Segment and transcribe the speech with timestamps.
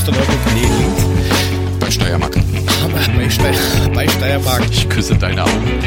[0.00, 0.36] Osterreibung?
[0.54, 1.78] Nee, links.
[1.78, 2.32] Bei Steiermark.
[3.16, 4.62] Bei, Steier, bei Steiermark.
[4.70, 5.80] Ich küsse deine Augen.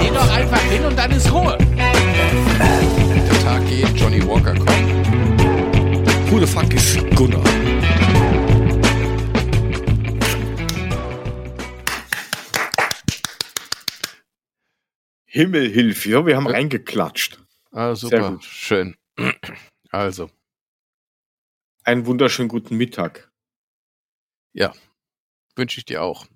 [0.00, 1.58] Geh doch einfach hin und dann ist Ruhe.
[1.76, 6.30] Der Tag geht, Johnny Walker kommt.
[6.30, 7.44] Who the fuck is Gunnar?
[15.26, 17.38] Himmel hilf, ja, wir haben reingeklatscht.
[17.70, 18.30] Ah, Sehr super.
[18.30, 18.44] gut.
[18.44, 18.96] Schön.
[19.90, 20.30] Also,
[21.86, 23.30] Einen wunderschönen guten Mittag.
[25.54, 26.26] wünsche ich dir auch.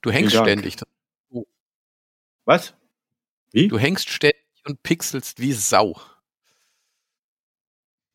[0.00, 0.76] Du hängst ständig.
[2.46, 2.72] Was?
[3.52, 3.68] Wie?
[3.68, 6.00] Du hängst ständig und pixelst wie Sau.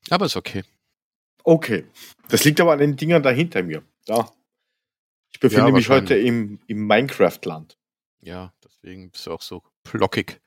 [0.09, 0.63] Aber ist okay.
[1.43, 1.85] Okay.
[2.29, 3.83] Das liegt aber an den Dingern da hinter mir.
[4.05, 4.33] Da.
[5.31, 7.77] Ich befinde Ja, mich heute im, im Minecraft-Land.
[8.21, 10.41] Ja, deswegen bist du auch so plockig.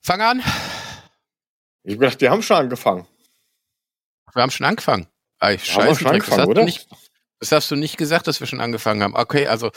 [0.00, 0.42] Fang an.
[1.84, 3.06] Ich gedacht, die haben schon angefangen.
[4.34, 5.08] Wir haben schon angefangen.
[5.40, 6.60] Wir scheiße, schon das, hast oder?
[6.60, 6.88] Du nicht,
[7.40, 9.14] das hast du nicht gesagt, dass wir schon angefangen haben.
[9.14, 9.70] Okay, also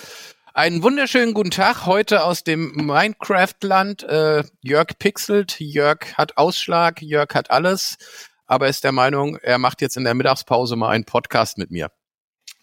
[0.53, 4.03] einen wunderschönen guten Tag heute aus dem Minecraft-Land.
[4.03, 7.97] Äh, Jörg pixelt, Jörg hat Ausschlag, Jörg hat alles,
[8.45, 11.91] aber ist der Meinung, er macht jetzt in der Mittagspause mal einen Podcast mit mir.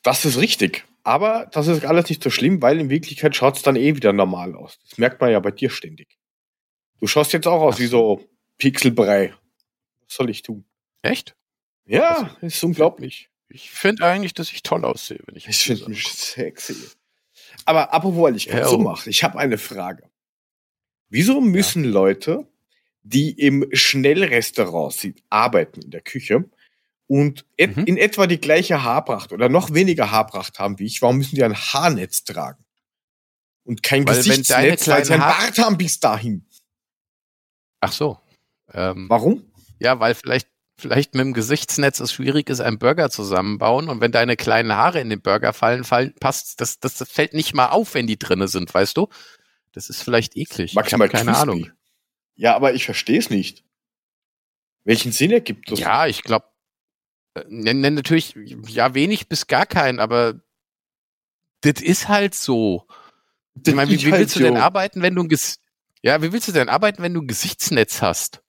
[0.03, 0.85] Das ist richtig.
[1.05, 4.13] Aber das ist alles nicht so schlimm, weil in Wirklichkeit schaut es dann eh wieder
[4.13, 4.79] normal aus.
[4.89, 6.17] Das merkt man ja bei dir ständig.
[7.01, 8.25] Du schaust jetzt auch aus wie so
[8.59, 9.35] Pixelbrei.
[10.07, 10.65] Was soll ich tun?
[11.03, 11.35] Echt?
[11.85, 13.29] Ja, ist unglaublich.
[13.49, 16.77] Ich finde eigentlich, dass ich toll aussehe, wenn ich Ich finde mich sexy.
[17.67, 18.83] Aber apropos, weil ich Ja, so oh.
[18.83, 20.09] mache, ich habe eine Frage.
[21.09, 22.47] Wieso müssen Leute,
[23.03, 26.49] die im Schnellrestaurant sind, arbeiten in der Küche
[27.09, 27.85] und et Mhm.
[27.85, 31.45] in etwa die gleiche Haarpracht oder noch weniger Haarpracht haben wie ich, warum müssen die
[31.45, 32.65] ein Haarnetz tragen?
[33.65, 36.47] Und kein Weil Gesichtsnetz, weil sie ein Bart haben bis dahin.
[37.81, 38.19] Ach so.
[38.73, 39.45] Ähm, Warum?
[39.79, 40.49] Ja, weil vielleicht,
[40.83, 45.01] vielleicht mit dem Gesichtsnetz es schwierig ist, einen Burger zusammenbauen und wenn deine kleinen Haare
[45.01, 48.49] in den Burger fallen, fallen passt, das, das, fällt nicht mal auf, wenn die drinne
[48.49, 49.09] sind, weißt du?
[49.73, 50.75] Das ist vielleicht eklig.
[50.75, 51.43] Maximal ich keine crispy.
[51.43, 51.71] Ahnung.
[52.35, 53.65] Ja, aber ich verstehe es nicht.
[54.85, 55.79] Welchen Sinn ergibt das?
[55.79, 56.47] Ja, ich glaube,
[57.49, 58.37] ne, ne, natürlich,
[58.67, 60.41] ja, wenig bis gar keinen, aber
[61.61, 62.87] das ist halt so.
[63.65, 64.61] Ich meine, wie, wie halt willst du denn so.
[64.61, 65.61] arbeiten, wenn du ein Ges
[66.03, 68.42] ja, wie willst du denn arbeiten, wenn du ein Gesichtsnetz hast?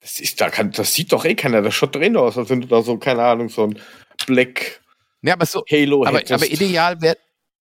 [0.00, 1.60] Das ist, da kann, das sieht doch eh keiner.
[1.62, 3.78] Das schaut drin aus, als wenn du da so, keine Ahnung, so ein
[4.26, 4.80] Black
[5.22, 6.32] Ja, aber so, Halo aber, hättest.
[6.32, 7.16] aber ideal wäre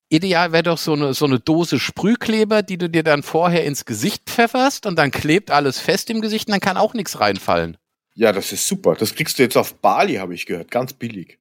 [0.09, 3.83] ideal wäre doch so eine, so eine Dose Sprühkleber, die du dir dann vorher ins
[3.85, 7.75] Gesicht pfefferst und dann klebt alles fest im Gesicht und dann kann auch nichts reinfallen.
[8.15, 8.95] Ja, das ist super.
[8.95, 10.71] Das kriegst du jetzt auf Bali, habe ich gehört.
[10.71, 11.37] Ganz billig.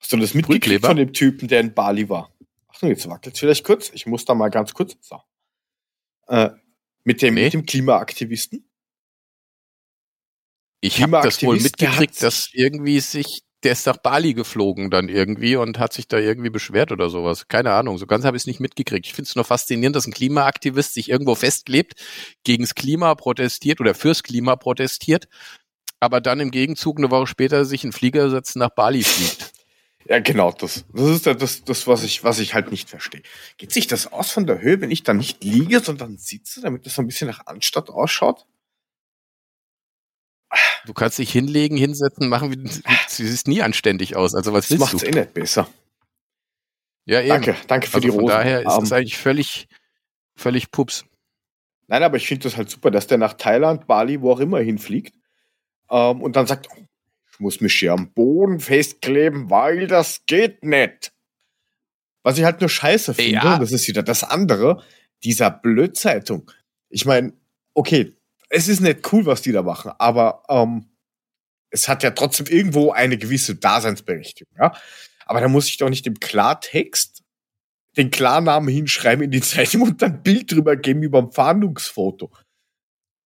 [0.00, 2.30] Hast du das mitgekriegt von dem Typen, der in Bali war?
[2.68, 3.90] Achtung, jetzt wackelt vielleicht kurz.
[3.92, 4.96] Ich muss da mal ganz kurz.
[5.00, 5.20] So.
[6.28, 6.50] Äh,
[7.04, 7.44] mit, dem, Nee.
[7.44, 8.64] mit dem Klimaaktivisten.
[10.82, 15.54] Ich habe das wohl mitgekriegt, dass irgendwie sich, der ist nach Bali geflogen dann irgendwie
[15.54, 17.46] und hat sich da irgendwie beschwert oder sowas.
[17.46, 19.06] Keine Ahnung, so ganz habe ich es nicht mitgekriegt.
[19.06, 21.94] Ich finde es nur faszinierend, dass ein Klimaaktivist sich irgendwo festklebt,
[22.42, 25.28] gegens Klima protestiert oder fürs Klima protestiert,
[26.00, 29.52] aber dann im Gegenzug eine Woche später sich in Flieger setzt und nach Bali fliegt.
[30.08, 33.22] Ja, genau, das, das ist das, das was, ich, was ich halt nicht verstehe.
[33.56, 36.86] Geht sich das aus von der Höhe, wenn ich da nicht liege, sondern sitze, damit
[36.86, 38.44] das so ein bisschen nach Anstatt ausschaut?
[40.86, 42.68] Du kannst dich hinlegen, hinsetzen, machen, wie,
[43.08, 44.34] sie sieht nie anständig aus.
[44.34, 44.96] Also was Das willst macht du?
[44.98, 45.68] es eh nicht besser.
[47.04, 47.28] Ja, eben.
[47.30, 48.36] Danke, danke für Also die von Rosen.
[48.36, 49.68] daher ist Ähm, das eigentlich völlig,
[50.34, 51.04] völlig pups.
[51.88, 54.60] Nein, aber ich finde das halt super, dass der nach Thailand, Bali, wo auch immer
[54.60, 55.14] hinfliegt
[55.90, 56.84] ähm, und dann sagt, oh,
[57.32, 61.12] ich muss mich hier am Boden festkleben, weil das geht nicht.
[62.22, 63.58] Was ich halt nur scheiße finde, Ja.
[63.58, 64.82] das ist wieder das andere,
[65.24, 66.50] dieser Blödzeitung.
[66.88, 67.32] Ich meine,
[67.74, 68.14] okay,
[68.52, 70.90] es ist nicht cool, was die da machen, aber ähm,
[71.70, 74.72] es hat ja trotzdem irgendwo eine gewisse Daseinsberechtigung, ja.
[75.24, 77.22] Aber da muss ich doch nicht im Klartext
[77.96, 82.30] den Klarnamen hinschreiben in die Zeitung und dann ein Bild drüber geben über ein Fahndungsfoto.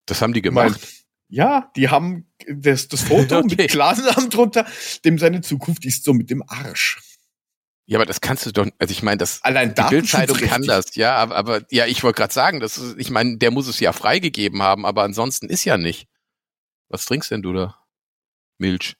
[0.06, 0.88] Das haben die Ich mein, gemacht.
[1.28, 3.56] ja, die haben das, das Foto Okay.
[3.58, 4.66] mit Klarnamen drunter,
[5.04, 6.98] dem seine Zukunft ist so mit dem Arsch.
[7.90, 10.94] Ja, aber das kannst du doch, also ich meine, das, Allein die Bildzeitung kann das,
[10.96, 13.80] ja, aber, aber ja, ich wollte gerade sagen, das ist, ich meine, der muss es
[13.80, 16.08] ja freigegeben haben, aber ansonsten ist ja nicht.
[16.90, 17.80] Was trinkst denn du da?
[18.60, 18.96] Milch.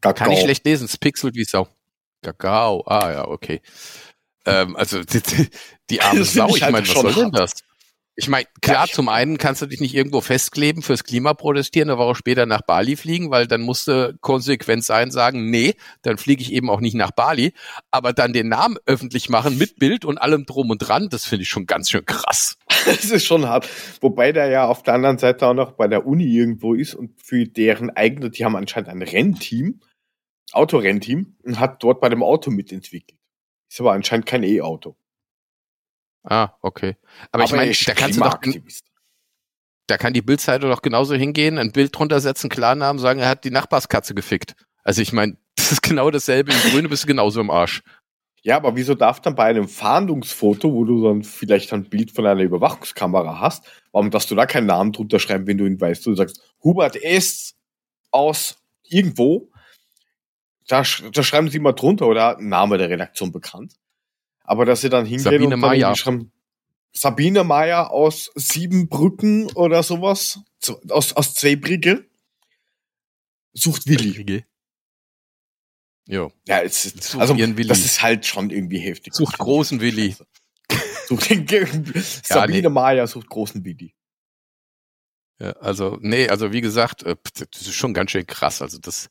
[0.00, 0.24] Kakao.
[0.24, 1.68] Kann ich schlecht lesen, es pixelt wie Sau.
[2.20, 3.62] Kakao, ah ja, okay.
[4.44, 5.50] Ähm, also die, die-
[5.90, 7.52] die arme Sau, ich halt meine, was soll denn das?
[8.18, 11.90] Ich meine, klar, Ja, zum einen kannst du dich nicht irgendwo festkleben, fürs Klima protestieren,
[11.90, 16.40] eine Woche später nach Bali fliegen, weil dann musste konsequent sein, sagen, nee, dann fliege
[16.40, 17.52] ich eben auch nicht nach Bali,
[17.90, 21.42] aber dann den Namen öffentlich machen mit Bild und allem drum und dran, das finde
[21.42, 22.56] ich schon ganz schön krass.
[22.86, 23.68] das ist schon hart.
[24.00, 27.20] Wobei der ja auf der anderen Seite auch noch bei der Uni irgendwo ist und
[27.22, 29.80] für deren eigene, die haben anscheinend ein Rennteam,
[30.52, 33.18] Autorennteam, und hat dort bei dem Auto mitentwickelt.
[33.68, 34.96] Ist aber anscheinend kein E-Auto.
[36.28, 36.96] Ah, okay.
[37.30, 38.40] Aber, ich meine, da kannst du doch,
[39.86, 43.44] da kann die Bildzeitung doch genauso hingehen, ein Bild drunter setzen, Klarnamen sagen, er hat
[43.44, 44.56] die Nachbarskatze gefickt.
[44.82, 46.52] Also ich meine, das ist genau dasselbe.
[46.52, 47.82] Im Grüne bist du genauso im Arsch.
[48.42, 52.26] Ja, aber wieso darf dann bei einem Fahndungsfoto, wo du dann vielleicht ein Bild von
[52.26, 56.06] einer Überwachungskamera hast, warum darfst du da keinen Namen drunter schreiben, wenn du ihn weißt?
[56.06, 57.56] Du sagst, Hubert S.
[58.12, 59.50] aus irgendwo,
[60.68, 60.82] da,
[61.12, 63.74] da schreiben sie mal drunter oder Name der Redaktion bekannt.
[64.46, 66.32] Aber dass sie dann hingehen Sabine und irgendwie schreiben,
[66.92, 72.06] Sabine Meyer aus Siebenbrücken oder sowas, so- aus, aus Zweibrücke,
[73.52, 74.44] sucht Willi.
[76.08, 76.32] Jo.
[76.46, 79.14] Ja, es ist, Sucht also, das ist halt schon irgendwie heftig.
[79.14, 80.16] Sucht großen Willi.
[81.08, 81.46] Sucht den,
[82.22, 82.68] Sabine nee.
[82.68, 83.94] Meyer sucht großen Willi.
[85.38, 88.62] Ja, also, nee, also wie gesagt, äh, das ist schon ganz schön krass.
[88.62, 89.10] Also das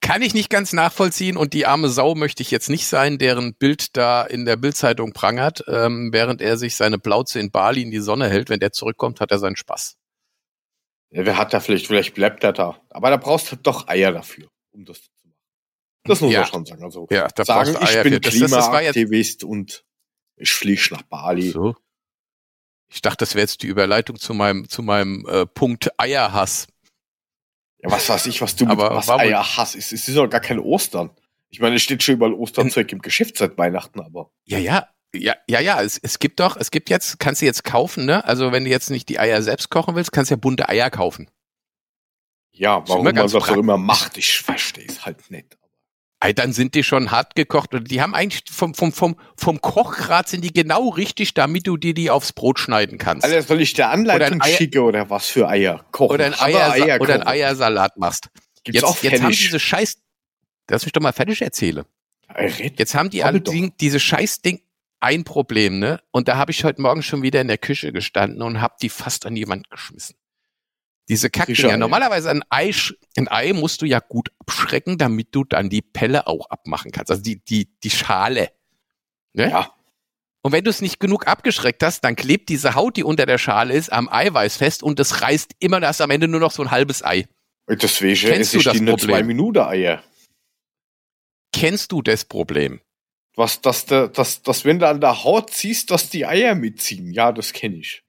[0.00, 3.54] kann ich nicht ganz nachvollziehen und die arme Sau möchte ich jetzt nicht sein, deren
[3.54, 7.90] Bild da in der Bildzeitung prangert, ähm, während er sich seine Plauze in Bali in
[7.90, 8.48] die Sonne hält.
[8.48, 9.96] Wenn der zurückkommt, hat er seinen Spaß.
[11.10, 12.80] Ja, wer hat da vielleicht, vielleicht bleibt er da.
[12.90, 15.34] Aber da brauchst du doch Eier dafür, um das zu machen.
[16.04, 16.40] Das muss Ja.
[16.40, 16.84] man schon sagen.
[16.84, 19.84] Also Ja, da sagen, brauchst du ich Eier bin war jetzt- Klimaaktivist und
[20.36, 21.50] ich fliege nach Bali.
[21.50, 21.74] So.
[22.90, 26.68] Ich dachte, das wäre jetzt die Überleitung zu meinem, zu meinem äh, Punkt Eierhass.
[27.80, 29.74] Ja, was weiß ich, was du mit Aber was warum- Eier hast.
[29.76, 31.10] Es es ist doch gar kein Ostern.
[31.50, 34.88] Ich meine, es steht schon überall Osternzeug im Geschäft seit Weihnachten, aber Ja, ja.
[35.14, 38.22] Ja, ja, ja, es, es gibt doch, es gibt jetzt, kannst du jetzt kaufen, ne?
[38.26, 40.90] Also wenn du jetzt nicht die Eier selbst kochen willst, kannst du ja bunte Eier
[40.90, 41.30] kaufen.
[42.52, 45.57] ja, warum man das auch immer macht, ich verstehe es halt nicht.
[46.20, 49.60] Ey, dann sind die schon hart gekocht und die haben eigentlich vom, vom, vom, vom
[49.60, 53.24] Kochgrad sind die genau richtig, damit du dir die aufs Brot schneiden kannst.
[53.24, 56.14] Alter, soll ich der Anleitung Eier- schicke oder was für Eier kochen?
[56.14, 57.26] oder ein, Eier, Eier oder ein.
[57.26, 58.30] Eiersalat machst.
[58.64, 59.98] Gibt's auch Jetzt, jetzt haben diese Scheiß,
[60.68, 61.84] lass mich doch mal fertig erzählen.
[62.76, 64.60] Jetzt haben die alle die, diese Scheißding
[65.00, 66.00] ein Problem, ne?
[66.10, 68.88] Und da habe ich heute Morgen schon wieder in der Küche gestanden und habe die
[68.88, 70.16] fast an die Wand geschmissen.
[71.08, 71.78] Diese Kackdinger.
[71.78, 72.72] Normalerweise ein Ei,
[73.16, 77.10] ein Ei musst du ja gut abschrecken, damit du dann die Pelle auch abmachen kannst.
[77.10, 78.50] Also die, die, die Schale.
[79.32, 79.50] Ne?
[79.50, 79.72] Ja,
[80.42, 83.38] Und wenn du es nicht genug abgeschreckt hast, dann klebt diese Haut, die unter der
[83.38, 86.62] Schale ist, am Eiweiß fest und das reißt immer das am Ende nur noch so
[86.62, 87.26] ein halbes Ei.
[87.68, 89.16] deswegen Kennst du das die nur Problem?
[89.16, 90.02] zwei Minuten Eier.
[91.52, 92.80] Kennst du das Problem?
[93.34, 97.12] Was, dass, der, dass, dass wenn du an der Haut ziehst, dass die Eier mitziehen.
[97.12, 98.02] Ja, das kenne ich.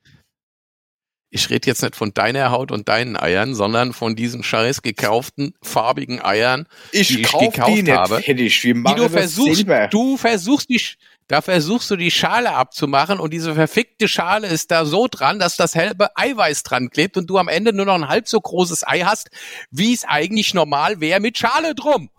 [1.31, 5.53] Ich rede jetzt nicht von deiner Haut und deinen Eiern, sondern von diesen scheiß gekauften
[5.61, 8.63] farbigen Eiern, Ich Die ich kauf gekauft die nicht habe, fertig.
[8.63, 9.87] Wir die du versuchst, selber.
[9.87, 10.81] du versuchst die,
[11.27, 15.55] da versuchst du die Schale abzumachen und diese verfickte Schale ist da so dran, dass
[15.55, 18.87] das halbe Eiweiß dran klebt und du am Ende nur noch ein halb so großes
[18.87, 19.29] Ei hast,
[19.69, 22.09] wie es eigentlich normal wäre mit Schale drum.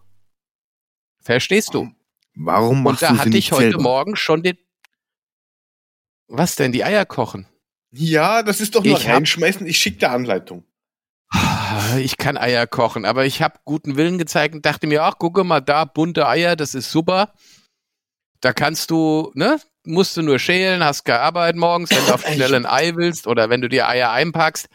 [1.18, 1.92] Verstehst du?
[2.36, 4.56] Warum Und da hatte ich heute Morgen schon den,
[6.28, 7.48] was denn, die Eier kochen?
[7.92, 9.66] Ja, das ist doch nur Ich reinschmeißen.
[9.66, 10.64] Ich schicke dir Anleitung.
[11.98, 15.44] Ich kann Eier kochen, aber ich habe guten Willen gezeigt und dachte mir, ach, gucke
[15.44, 17.32] mal da, bunte Eier, das ist super.
[18.40, 22.26] Da kannst du, ne, musst du nur schälen, hast keine Arbeit morgens, wenn du auf
[22.26, 24.68] schnell ein Ei willst oder wenn du dir Eier einpackst.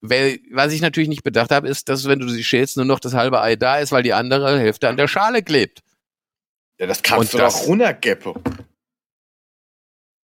[0.00, 3.00] Weil, was ich natürlich nicht bedacht habe, ist, dass wenn du sie schälst, nur noch
[3.00, 5.82] das halbe Ei da ist, weil die andere Hälfte an der Schale klebt.
[6.78, 8.34] Ja, das kannst Und du das- doch runtergeppen.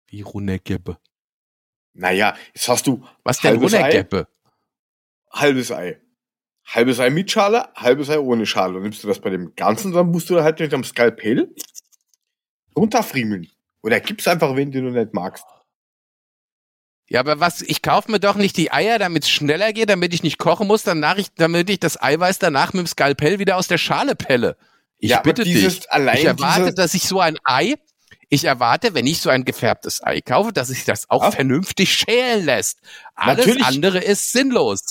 [0.08, 0.98] Wie Runnergeppe.
[1.94, 3.78] Naja, jetzt hast du Was denn Halbes Ei?
[3.78, 4.28] Runnergeppe?
[5.32, 6.00] halbes Ei.
[6.66, 8.78] Halbes Ei mit Schale, halbes Ei ohne Schale.
[8.78, 11.54] Und nimmst du das bei dem Ganzen, dann musst du halt mit dem Skalpell
[12.76, 13.48] runterfriemeln.
[13.82, 15.46] Oder gib's einfach, wenn du nicht magst.
[17.08, 20.14] Ja, aber was, ich kaufe mir doch nicht die Eier, damit es schneller geht, damit
[20.14, 23.58] ich nicht kochen muss, danach ich, damit ich das Eiweiß danach mit dem Skalpell wieder
[23.58, 24.58] aus der Schale pelle.
[25.00, 25.92] Ich ja, bitte dieses dich.
[25.92, 27.76] allein Ich erwarte, dass ich so ein Ei,
[28.30, 31.32] ich erwarte, wenn ich so ein gefärbtes Ei kaufe, dass sich das auch Ja.
[31.32, 32.80] vernünftig schälen lässt.
[33.16, 33.66] Alles Natürlich.
[33.66, 34.82] andere ist sinnlos.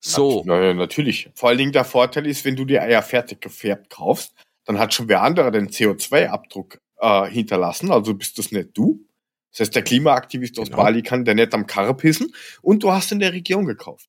[0.00, 0.42] So.
[0.46, 1.30] Na, na, natürlich.
[1.34, 4.34] Vor allen Dingen der Vorteil ist, wenn du die Eier fertig gefärbt kaufst,
[4.66, 9.06] dann hat schon wer andere den CO2-Abdruck äh, hinterlassen, also bist das nicht du.
[9.50, 10.78] Das heißt, der Klimaaktivist aus Genau.
[10.82, 14.08] Bali kann der nicht am Karre pissen und du hast in der Region gekauft.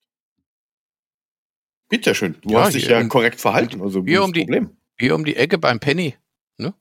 [1.87, 4.75] Bitteschön, du Ja, hast dich ja um- korrekt verhalten, also hier um die- Problem.
[4.97, 6.15] Hier um die Ecke beim Penny.
[6.57, 6.73] Ne?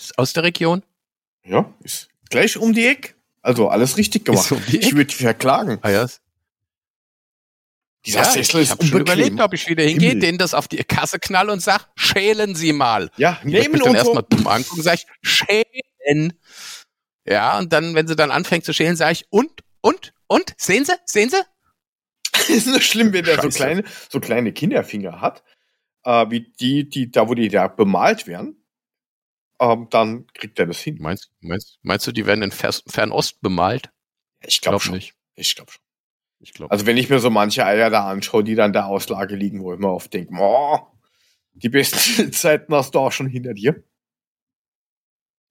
[0.00, 0.82] Ist aus der Region.
[1.44, 3.14] Ja, ist gleich um die Ecke.
[3.42, 4.52] Also alles richtig gemacht.
[4.52, 5.78] Um ich würde verklagen.
[5.82, 6.06] Ah, ja.
[8.04, 10.78] Dieser ja, Sessel ich habe schon überlegt, ob ich wieder hingehe, denen das auf die
[10.78, 13.10] Kasse knall und sag, schälen Sie mal.
[13.16, 13.96] Ja, nehmen dann und so.
[13.96, 16.32] erstmal dumm angucken, sag ich, schälen.
[17.24, 20.54] Ja, und dann, wenn sie dann anfängt zu schälen, sage ich, und, und, Und?
[20.56, 20.94] Sehen Sie?
[21.04, 21.42] Sehen Sie?
[22.52, 25.44] Ist nur schlimm, wenn der so kleine, so kleine Kinderfinger hat,
[26.04, 28.61] äh, wie die, die, da wo die da bemalt werden,
[29.62, 30.98] ähm, dann kriegt er das hin.
[31.00, 33.90] Meinst, meinst, meinst du, die werden in Fer Fernost bemalt?
[34.44, 34.94] Ich glaube Glaub schon.
[34.96, 35.14] nicht.
[35.36, 35.82] Ich glaube schon.
[36.40, 36.72] Ich glaube.
[36.72, 39.72] Also wenn ich mir so manche Eier da anschaue, die dann der Auslage liegen, wo
[39.72, 40.80] ich mir oft denke, oh,
[41.54, 43.82] die besten Zeiten hast du auch schon hinter dir.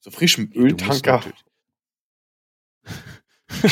[0.02, 1.24] So frischem Öltanker.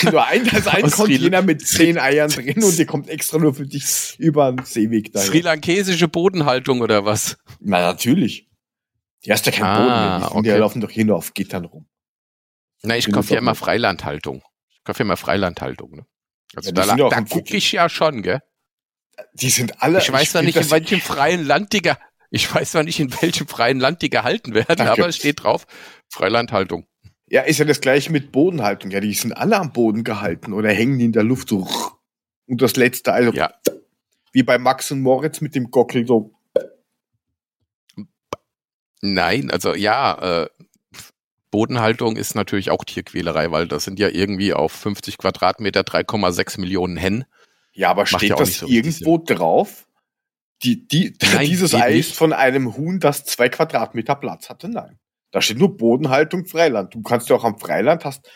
[0.03, 3.55] Nur ein, da ist ein Container mit zehn Eiern drin und der kommt extra nur
[3.55, 5.29] für dich über den Seeweg dahin.
[5.29, 7.37] Sri Lankesische Bodenhaltung oder was?
[7.59, 8.48] Na, natürlich.
[9.25, 10.17] Die hast ja keinen Ah, Boden mehr.
[10.19, 10.59] Die, sind, die okay.
[10.59, 11.87] laufen doch hier nur auf Gittern rum.
[12.83, 13.55] Na, ich kaufe ja immer.
[13.55, 14.41] Freilandhaltung.
[14.69, 15.91] Ich kaufe ja immer Freilandhaltung.
[15.91, 16.05] Ne?
[16.55, 18.41] Also Ja, die da, ja da gucke ich ja schon, gell?
[19.33, 19.99] Die sind alle.
[19.99, 21.95] Ich weiß find nicht, in welchem freien Land die, ge-
[22.31, 24.91] ich weiß zwar nicht, in welchem freien Land die gehalten werden, Danke.
[24.93, 25.67] aber es steht drauf,
[26.07, 26.87] Freilandhaltung.
[27.27, 28.89] Ja, ist ja das gleiche mit Bodenhaltung.
[28.91, 31.67] Ja, die sind alle am Boden gehalten oder hängen in der Luft so.
[32.47, 33.53] Und das letzte, also Ja.
[34.31, 36.33] wie bei Max und Moritz mit dem Gockel so.
[39.01, 40.49] Nein, also ja, äh,
[41.51, 46.97] Bodenhaltung ist natürlich auch Tierquälerei, weil das sind ja irgendwie auf 50 Quadratmeter 3,6 Millionen
[46.97, 47.25] Hennen.
[47.73, 49.87] Ja, aber Macht steht ja das so irgendwo drauf?
[50.63, 54.67] Die, die, Nein, dieses Ei ist von einem Huhn, das zwei Quadratmeter Platz hatte?
[54.67, 54.99] Nein.
[55.31, 56.93] Da steht nur Bodenhaltung Freiland.
[56.93, 58.29] Du kannst ja auch am Freiland hast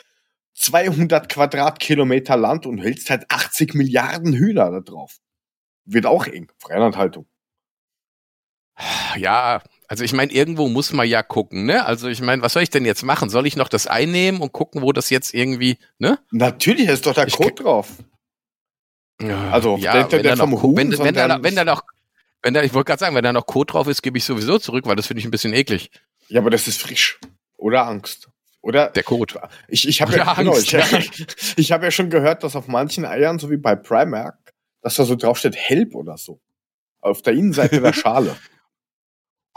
[0.56, 5.18] 200 Quadratkilometer Land und hältst halt 80 Milliarden Hühner da drauf.
[5.86, 6.52] Wird auch eng.
[6.60, 7.26] Freilandhaltung.
[9.18, 9.62] Ja,
[9.94, 11.86] also ich meine, irgendwo muss man ja gucken, ne?
[11.86, 13.30] Also ich meine, was soll ich denn jetzt machen?
[13.30, 16.18] Soll ich noch das einnehmen und gucken, wo das jetzt irgendwie, ne?
[16.32, 17.90] Natürlich ist doch der Ich Code drauf.
[19.22, 21.84] Also, ja, der- der wenn da noch, Huhn, wenn, wenn, da, noch- wenn da noch,
[22.42, 24.58] wenn da, ich wollte gerade sagen, wenn da noch Code drauf ist, gebe ich sowieso
[24.58, 25.92] zurück, weil das finde ich ein bisschen eklig.
[26.28, 27.20] Ja, aber das ist frisch.
[27.56, 28.30] Oder Angst.
[28.62, 29.40] Oder Der Code.
[29.68, 33.06] ich, ich habe ja, genau, Angst, ich, ich habe ja schon gehört, dass auf manchen
[33.06, 34.38] Eiern, so wie bei Primark,
[34.82, 36.42] dass da so draufsteht Help oder so.
[37.00, 38.36] Auf der Innenseite der Schale.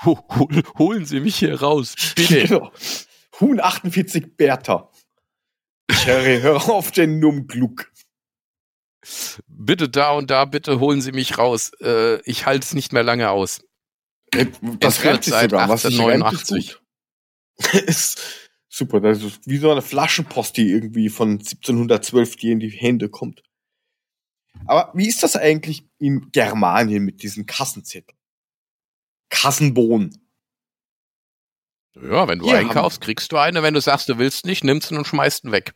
[0.04, 2.42] Hol, hol, holen Sie mich hier raus, bitte.
[2.48, 2.72] Genau.
[3.40, 4.90] Huhn 48 Bertha.
[5.90, 7.92] Ich höre, höre auf den Nummgluck.
[9.46, 11.72] bitte da und da, bitte holen Sie mich raus.
[11.80, 13.60] Äh, ich halte es nicht mehr lange aus.
[14.30, 15.68] Das Entführt reimt sich seit sogar.
[15.68, 16.76] Was sich reimt, ist 1889.
[17.56, 17.74] gut.
[17.88, 18.20] ist
[18.68, 19.00] super.
[19.00, 23.42] Das ist wie so eine Flaschenpost, die irgendwie von 1712 dir in die Hände kommt.
[24.66, 28.15] Aber wie ist das eigentlich in Germanien mit diesen Kassenzetteln?
[29.30, 30.26] Kassenbohnen.
[31.95, 33.62] Ja, wenn du Hier einkaufst, kriegst du eine.
[33.62, 35.75] Wenn du sagst, du willst nicht, nimmst ihn und schmeißt ihn weg.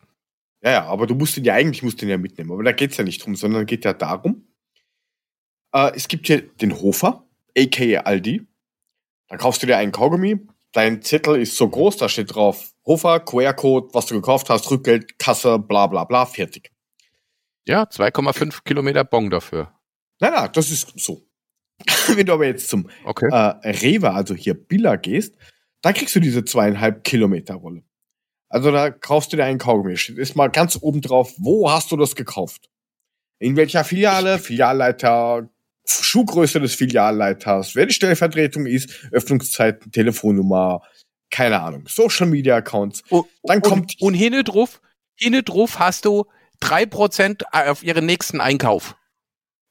[0.63, 2.53] Ja, ja, aber du musst den ja eigentlich musst den ja mitnehmen.
[2.53, 4.47] Aber da geht's ja nicht drum, sondern geht ja darum.
[5.73, 7.27] Äh, es gibt hier den Hofer,
[7.57, 8.47] aka Aldi.
[9.29, 10.41] Da kaufst du dir einen Kaugummi.
[10.73, 15.19] Dein Zettel ist so groß, da steht drauf Hofer, QR-Code, was du gekauft hast, Rückgeld,
[15.19, 16.71] Kasse, bla bla bla, fertig.
[17.67, 19.73] Ja, 2,5 Kilometer Bon dafür.
[20.21, 21.27] Na, na, das ist so.
[22.15, 23.29] Wenn du aber jetzt zum Okay.
[23.31, 25.35] äh, Rewe, also hier Billa gehst,
[25.83, 27.83] da kriegst du diese zweieinhalb Kilometer Rolle.
[28.49, 29.95] Also da kaufst du dir einen Kaugummi.
[29.95, 32.69] Ist mal ganz oben drauf, wo hast du das gekauft?
[33.39, 34.39] In welcher Filiale?
[34.39, 35.49] Filialleiter,
[35.87, 40.83] Schuhgröße des Filialleiters, wer die Stellvertretung ist, Öffnungszeiten, Telefonnummer,
[41.31, 43.03] keine Ahnung, Social Media Accounts.
[43.09, 44.81] Und, Dann kommt- und, und hinne drauf,
[45.15, 46.27] hinne drauf hast du
[46.61, 48.97] 3% auf ihren nächsten Einkauf.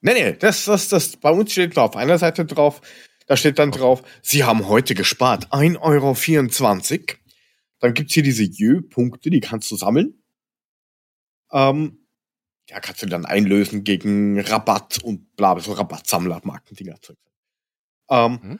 [0.01, 2.81] Nee, nee, das, das, das, bei uns steht auf einer Seite drauf,
[3.27, 5.79] da steht dann drauf, Sie haben heute gespart 1,24
[7.01, 7.17] Euro.
[7.79, 10.21] Dann gibt's hier diese Jö-Punkte, die kannst du sammeln.
[11.51, 12.05] Ähm,
[12.69, 16.97] ja, kannst du dann einlösen gegen Rabatt und bla, so Rabattsammler, Markendinger.
[18.09, 18.59] Ähm, Mhm.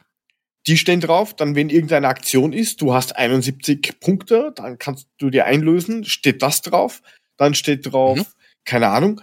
[0.68, 5.30] Die stehen drauf, dann wenn irgendeine Aktion ist, du hast 71 Punkte, dann kannst du
[5.30, 7.02] dir einlösen, steht das drauf,
[7.38, 8.26] dann steht drauf, Mhm.
[8.66, 9.22] keine Ahnung,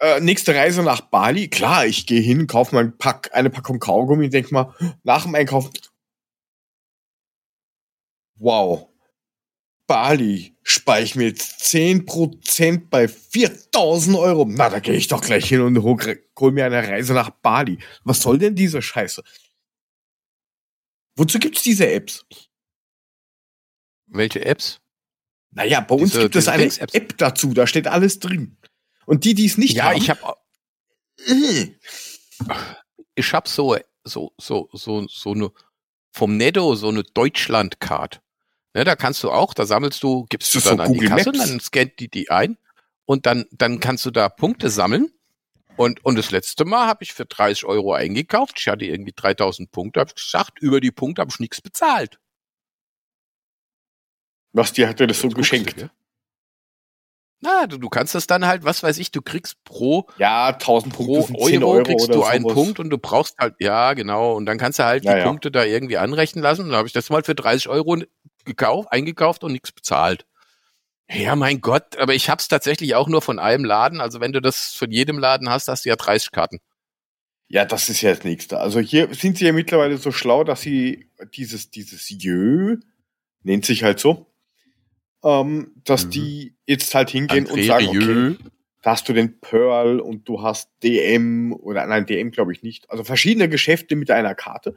[0.00, 3.78] äh, nächste Reise nach Bali, klar, ich gehe hin, kaufe mal ein Pack, eine Packung
[3.78, 5.70] Kaugummi, denk mal, nach dem Einkauf,
[8.38, 8.88] wow,
[9.86, 14.44] Bali, spare ich mir jetzt 10% bei 4000 Euro.
[14.48, 15.96] Na, da gehe ich doch gleich hin und hol,
[16.38, 17.78] hol mir eine Reise nach Bali.
[18.02, 19.22] Was soll denn diese Scheiße?
[21.16, 22.26] Wozu gibt's diese Apps?
[24.06, 24.80] Welche Apps?
[25.52, 26.64] Naja, bei uns Diese- gibt es eine.
[26.64, 28.56] App dazu, da steht alles drin.
[29.06, 30.34] Und die, die es nicht ja, haben, ich habe
[31.26, 31.68] äh,
[33.14, 35.50] ich hab so so so so so eine
[36.12, 38.20] vom Netto so eine Deutschland-Card.
[38.74, 41.16] Ne, da kannst du auch, da sammelst du, gibst du dann so an die Google
[41.16, 41.48] Kasse, Maps.
[41.48, 42.58] dann scannt die die ein
[43.06, 45.10] und dann dann kannst du da Punkte sammeln.
[45.76, 48.54] Und, und das letzte Mal habe ich für 30 Euro eingekauft.
[48.58, 50.00] Ich hatte irgendwie 3000 Punkte.
[50.00, 52.18] Habe ich gesagt, über die Punkte habe ich nichts bezahlt.
[54.52, 55.76] was dir hat er das so geschenkt.
[55.76, 55.90] gell?
[57.40, 60.94] Na, du, du kannst das dann halt, was weiß ich, du kriegst pro, Ja, 1000
[60.94, 62.54] pro Punkte Euro, 10 Euro kriegst du einen sowas.
[62.54, 65.24] Punkt und du brauchst halt, ja, genau, und dann kannst du halt Ja, die ja.
[65.26, 66.62] Punkte da irgendwie anrechnen lassen.
[66.62, 67.98] Und da habe ich das mal für 30 Euro
[68.44, 70.24] gekauft, eingekauft und nichts bezahlt.
[71.10, 74.00] Ja, mein Gott, aber ich hab's tatsächlich auch nur von einem Laden.
[74.00, 76.58] Also wenn du das von jedem Laden hast, hast du ja 30 Karten.
[77.48, 78.58] Ja, das ist ja das Nächste.
[78.58, 82.78] Also hier sind sie ja mittlerweile so schlau, dass sie dieses, dieses Jö,
[83.44, 84.26] nennt sich halt so,
[85.24, 86.10] ähm, dass Mhm.
[86.10, 88.34] die jetzt halt hingehen und André sagen, okay, Rieu.
[88.82, 92.88] da hast du den Pearl und du hast DM oder nein, DM glaube ich nicht.
[92.90, 94.74] Also verschiedene Geschäfte mit einer Karte.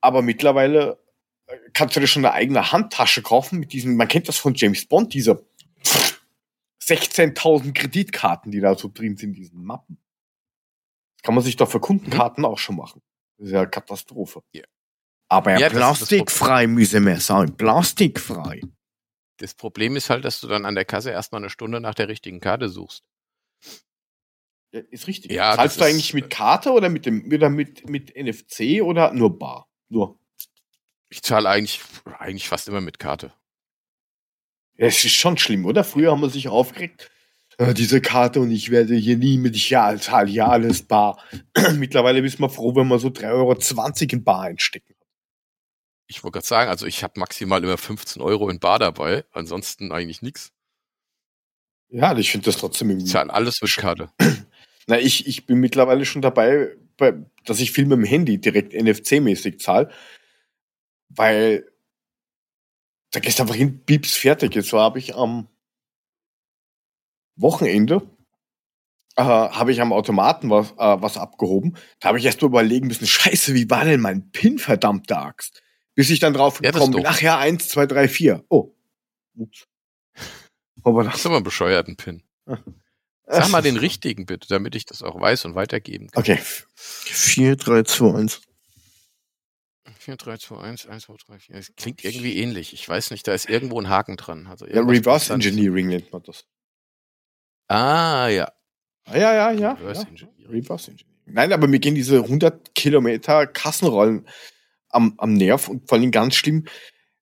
[0.00, 0.98] Aber mittlerweile
[1.46, 4.54] äh, kannst du dir schon eine eigene Handtasche kaufen mit diesen, man kennt das von
[4.54, 5.44] James Bond, diese
[6.82, 9.98] 16.000 Kreditkarten, die da so drin sind, diesen Mappen.
[11.16, 13.02] Das kann man sich doch für Kundenkarten auch schon machen.
[13.36, 14.42] Das ist ja eine Katastrophe.
[14.52, 14.64] Ja.
[15.28, 17.56] Aber Ja, plastikfrei müssen wir sein.
[17.56, 18.60] Plastikfrei.
[19.40, 22.08] Das Problem ist halt, dass du dann an der Kasse erstmal eine Stunde nach der
[22.08, 23.04] richtigen Karte suchst.
[24.72, 25.32] Ja, ist richtig.
[25.32, 29.38] Ja, Zahlst du eigentlich mit Karte oder mit dem oder mit, mit NFC oder nur
[29.38, 29.66] bar?
[29.88, 30.18] Nur.
[31.08, 31.80] Ich zahle eigentlich,
[32.18, 33.32] eigentlich fast immer mit Karte.
[34.76, 35.84] Ja, es ist schon schlimm, oder?
[35.84, 37.10] Früher haben wir sich aufgeregt.
[37.56, 41.18] "Ah, diese Karte und ich werde hier nie mit ja, zahl ja alles bar.
[41.76, 44.89] Mittlerweile bist man froh, wenn man so 3,20 Euro in Bar einstecken.
[46.10, 49.92] Ich wollte gerade sagen, also ich habe maximal immer 15 Euro in Bar dabei, ansonsten
[49.92, 50.52] eigentlich nichts.
[51.88, 53.06] Ja, ich finde das trotzdem irgendwie.
[53.06, 54.10] zahle alles mit Karte.
[54.88, 57.14] Na, ich, ich bin mittlerweile schon dabei, bei,
[57.44, 59.88] dass ich viel mit dem Handy direkt NFC-mäßig zahle.
[61.10, 61.70] Weil
[63.12, 64.56] da gehst einfach hin, pieps, fertig.
[64.56, 65.46] Jetzt habe ich am
[67.36, 68.02] Wochenende
[69.14, 71.76] äh, habe ich am Automaten was, äh, was abgehoben.
[72.00, 75.62] Da habe ich erst mal überlegen müssen, scheiße, wie war denn mein PIN, verdammte Axt?
[75.94, 78.44] Bis ich dann drauf Ja, gekommen bin, ach ja, eins, zwei, drei, vier.
[78.48, 78.74] Oh.
[79.34, 79.66] Ups.
[80.82, 82.22] Aber Das ist aber ein bescheuerten Pin.
[83.26, 86.20] Sag mal den richtigen bitte, damit ich das auch weiß und weitergeben kann.
[86.22, 86.38] Okay.
[86.76, 88.40] 4, 3, 2, 1.
[89.98, 91.54] 4, 3, 2, 1, 1, 2, 3, 4.
[91.56, 92.72] Es klingt irgendwie ähnlich.
[92.72, 94.46] Ich weiß nicht, da ist irgendwo ein Haken dran.
[94.46, 95.32] Also Ja, Reverse.
[95.32, 96.46] Engineering nennt man das.
[97.68, 98.50] Ah, ja.
[99.04, 99.72] Ah, ja, ja, ja.
[99.72, 100.08] Reverse ja.
[100.08, 100.46] Engineering.
[100.50, 101.22] Reverse Engineering.
[101.26, 104.26] Nein, aber mir gehen diese 100 Kilometer Kassenrollen
[104.90, 106.66] am, am Nerv und vor allem ganz schlimm.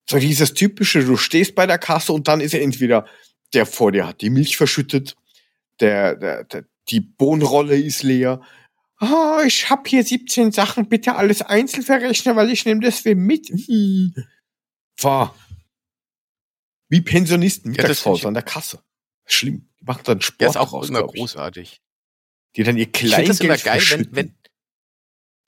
[0.09, 3.07] So dieses typische, du stehst bei der Kasse und dann ist er entweder
[3.55, 5.17] der vor dir hat die Milch verschüttet,
[5.81, 8.41] der, der, der die Bohnenrolle ist leer.
[8.99, 13.49] Ah, ich hab hier 17 Sachen, bitte alles einzeln verrechnen, weil ich nehme das mit.
[13.49, 14.13] Hm.
[14.97, 15.35] Fahr.
[16.89, 18.83] Wie Pensionisten, Ja, das Mittagspause ich- an der Kasse.
[19.27, 19.69] Schlimm.
[19.79, 21.07] Die machen dann Sport Der ist auch immer ich.
[21.07, 21.81] großartig.
[22.57, 24.39] Die dann ihr Ich finde das immer Kleingeld geil, wenn, wenn,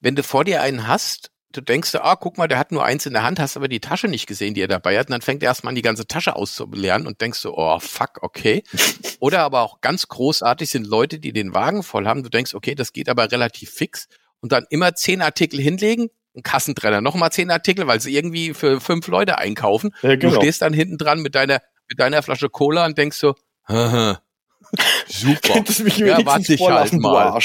[0.01, 3.07] wenn du vor dir einen hast, du denkst, ah, guck mal, der hat nur eins
[3.07, 5.23] in der Hand, hast aber die Tasche nicht gesehen, die er dabei hat, und dann
[5.23, 8.63] fängt er erstmal an, die ganze Tasche auszuleeren und denkst so, oh, fuck, okay.
[9.21, 12.75] Oder aber auch ganz großartig sind Leute, die den Wagen voll haben, du denkst, okay,
[12.75, 14.09] das geht aber relativ fix,
[14.41, 18.81] und dann immer zehn Artikel hinlegen, ein Kassentrenner, nochmal zehn Artikel, weil sie irgendwie für
[18.81, 19.95] fünf Leute einkaufen.
[20.03, 20.41] Ja, Du genau.
[20.41, 23.35] stehst dann hinten dran mit deiner, mit deiner Flasche Cola und denkst so,
[23.69, 24.23] haha,
[25.09, 25.55] super.
[25.55, 27.39] Könntest mich Ja, warte ich halt du mal.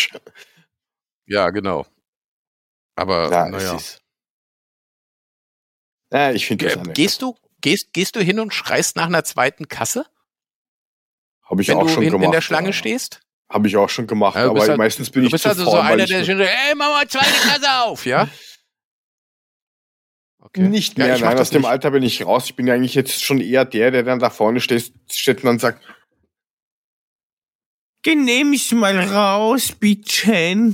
[1.25, 1.85] Ja, genau.
[2.95, 3.75] Aber Ja, naja.
[3.75, 4.01] es ist.
[6.11, 6.93] Ja, ich finde das Ge-.
[6.93, 10.05] Gehst du, gehst, gehst du hin und schreist nach einer zweiten Kasse,
[11.43, 12.25] Habe ich wenn auch du schon hinten gemacht.
[12.27, 12.73] in der Schlange ja.
[12.73, 13.21] stehst?
[13.49, 15.49] Habe ich auch schon gemacht, Ja, du aber halt- meistens bin Du ich bist zu
[15.49, 18.27] also so faul, einer, ich der schon, ey, mach mal zweite Kasse auf, ja?
[20.39, 20.61] Okay.
[20.61, 21.69] Nicht Ja, mehr, ich mach nein, aus dem nicht.
[21.69, 22.45] Alter bin ich raus.
[22.45, 25.45] Ich bin ja eigentlich jetzt schon eher der, der dann da vorne steht, steht und
[25.45, 25.83] dann sagt,
[28.03, 30.73] genehmigt mal raus, bitte.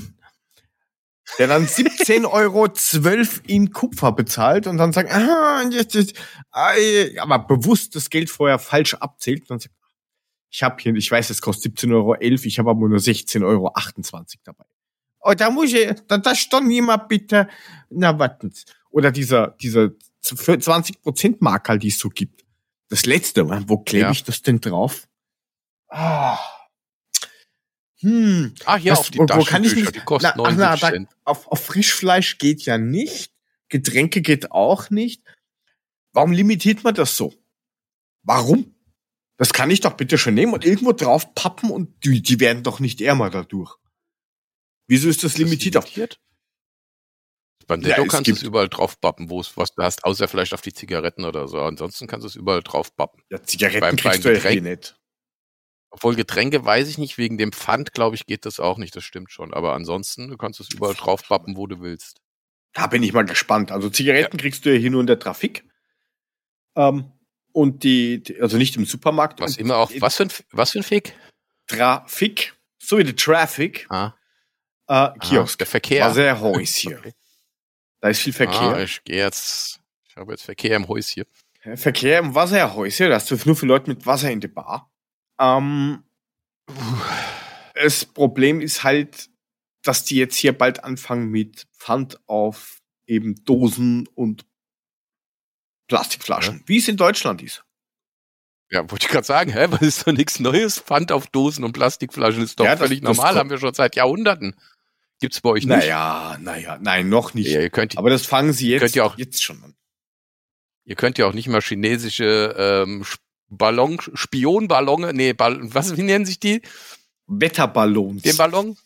[1.38, 2.68] Der dann 17,12 Euro
[3.48, 6.14] in Kupfer bezahlt und dann sagt, ah, jetzt, jetzt,
[6.52, 9.42] aber bewusst das Geld vorher falsch abzählt.
[9.44, 9.76] Und dann sagt,
[10.50, 13.72] ich habe hier, ich weiß, es kostet 17,11 Euro, ich habe aber nur 16,28 Euro
[14.44, 14.66] dabei.
[15.22, 17.48] Oh, da muss ich, da, da stand niemand bitte.
[17.90, 18.54] Na, warten.
[18.90, 19.92] Oder dieser, dieser
[20.24, 22.44] 20% Marker, die es so gibt.
[22.90, 24.12] Das letzte, wo klebe Ja.
[24.12, 25.08] ich das denn drauf?
[25.88, 26.38] Ah.
[28.02, 28.54] Hm.
[28.66, 30.76] Ah, hier Was- auf die wo- wo kann ich mich- die kosten Na, ach, na,
[30.76, 31.16] 79 da-.
[31.32, 33.32] Auf, auf Frischfleisch geht ja nicht.
[33.70, 35.24] Getränke geht auch nicht.
[36.14, 37.34] Warum limitiert man das so?
[38.24, 38.76] Warum?
[39.38, 42.64] Das kann ich doch bitte schon nehmen und irgendwo drauf pappen und die, die werden
[42.64, 43.76] doch nicht ärmer dadurch.
[44.88, 45.86] Wieso ist das limitiert auf?
[45.86, 46.20] limitiert?
[47.68, 50.04] Beim Ja, Netto es kannst du es überall drauf bappen, wo es was du hast,
[50.04, 51.62] außer vielleicht auf die Zigaretten oder so.
[51.62, 53.24] Ansonsten kannst du es überall drauf bappen.
[53.30, 55.00] Ja, Zigaretten Beim- kriegst du ja eh nicht.
[55.92, 59.04] Obwohl Getränke weiß ich nicht, wegen dem Pfand, glaube ich, geht das auch nicht, das
[59.04, 59.54] stimmt schon.
[59.54, 62.22] Aber ansonsten, du kannst es überall drauf pappen, wo du willst.
[62.74, 63.72] Da bin ich mal gespannt.
[63.72, 65.66] Also Zigaretten kriegst du ja hier nur in der Trafik.
[66.76, 67.12] Ähm,
[67.52, 69.42] und die, die also nicht im Supermarkt.
[69.42, 71.14] Was immer auch, was für ein, was für ein Fick?
[71.68, 74.14] Traffic, so wie der Traffic, Ah,
[74.88, 75.56] äh, Kiosk.
[75.56, 76.14] Ah, der Verkehr.
[76.14, 77.00] Sehr heiß hier.
[77.00, 77.14] Okay.
[78.00, 78.76] Da ist viel Verkehr.
[78.76, 81.26] Ah, ich gehe jetzt, ich habe jetzt Verkehr im Haus hier.
[81.76, 84.91] Verkehr im Wasserhäuschen, das ist nur für Leute mit Wasser in der Bar.
[85.42, 86.04] Ähm,
[87.74, 89.30] das Problem ist halt,
[89.84, 94.46] dass die jetzt hier bald anfangen mit Pfand auf eben Dosen und
[95.88, 97.64] Plastikflaschen, wie es in Deutschland ist.
[98.70, 100.80] Ja, wollte ich gerade sagen, hä, was ist doch nichts Neues?
[100.80, 103.96] Pfand auf Dosen und Plastikflaschen ist doch Ja, völlig das normal, haben wir schon seit
[103.98, 104.56] Jahrhunderten.
[105.20, 105.76] Gibt's bei euch nicht?
[105.78, 107.50] Naja, naja, nein, noch nicht.
[107.50, 109.76] Ja, könnt, Aber das fangen sie jetzt, Könnt ihr auch- jetzt schon an.
[110.86, 113.04] ihr könnt ja auch nicht mal chinesische ähm,
[113.52, 116.62] Ballon, Spionballone, nee, Ball, was, wie nennen sich die?
[117.28, 118.22] Wetterballons.
[118.24, 118.78] Den Ballon?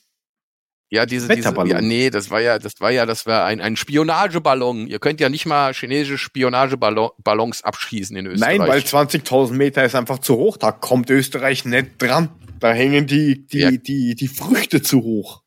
[0.89, 1.69] Ja, diese, diese, Wetterballon.
[1.71, 4.87] ja, nee, das war ja, das war ja, das war ein, ein Spionageballon.
[4.87, 8.57] Ihr könnt ja nicht mal chinesische Spionageballons abschießen in Österreich.
[8.59, 10.57] Nein, weil 20.000 Meter ist einfach zu hoch.
[10.57, 12.29] Da kommt Österreich nicht dran.
[12.59, 13.71] Da hängen die, die, Ja.
[13.71, 15.43] die, die Früchte zu hoch.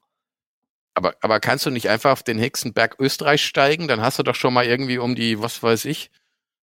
[0.95, 3.89] aber, aber kannst du nicht einfach auf den Hexenberg Österreich steigen?
[3.89, 6.11] Dann hast du doch schon mal irgendwie um die, was weiß ich,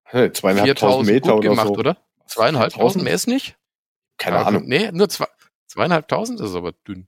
[0.04, 1.74] Hey, Zweieinhalbtausend 4000 Meter gut oder gemacht, so.
[1.76, 1.98] oder?
[2.32, 3.04] Zweieinhalbtausend 2000?
[3.04, 3.58] mehr ist nicht?
[4.18, 4.64] Keine Ja, Ahnung.
[4.68, 5.28] Nee, nur zwei,
[5.68, 7.08] zweieinhalbtausend ist aber dünn.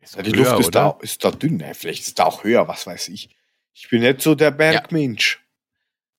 [0.00, 0.80] Ist Ja, die höher, Luft ist oder?
[0.98, 1.56] da, ist da dünn.
[1.56, 1.74] Ne?
[1.74, 3.30] Vielleicht ist da auch höher, was weiß ich.
[3.74, 5.44] Ich bin nicht so der Bergmensch.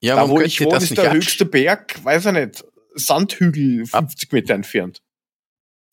[0.00, 3.82] Ja, da, warum wo ich wohne, das ist der höchste Berg, weiß er nicht, Sandhügel
[3.92, 5.02] Ab- 50 Meter entfernt.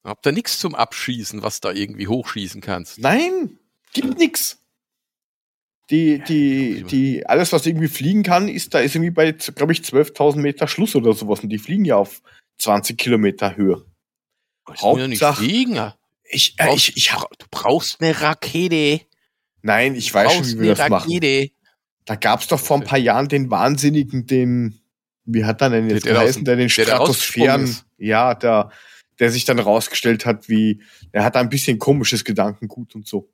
[0.03, 2.99] Habt ihr nichts zum Abschießen, was da irgendwie hochschießen kannst?
[2.99, 3.59] Nein,
[3.93, 4.63] gibt nix.
[5.89, 9.79] Die, die, die, alles, was irgendwie fliegen kann, ist da ist irgendwie bei, glaube ich,
[9.79, 11.39] 12.000 Meter Schluss oder sowas.
[11.41, 12.21] Und die fliegen ja auf
[12.57, 13.85] 20 Kilometer Höhe.
[14.73, 15.93] Ich will ja nicht Hauptsache- fliegen.
[16.29, 18.99] Ich, äh, ich, ich, du brauchst eine Rakete.
[19.61, 21.09] nein, ich Du weiß schon, wie wir das machen.
[21.09, 21.51] Rakete.
[22.03, 24.81] Da gab's doch vor ein paar Jahren den Wahnsinnigen, den,
[25.23, 27.85] wie hat er denn jetzt Der, der geheißen, der den der Stratosphären, ist.
[27.97, 28.71] ja, der,
[29.19, 30.81] der sich dann rausgestellt hat, wie,
[31.13, 33.29] der hat ein bisschen komisches Gedankengut und so.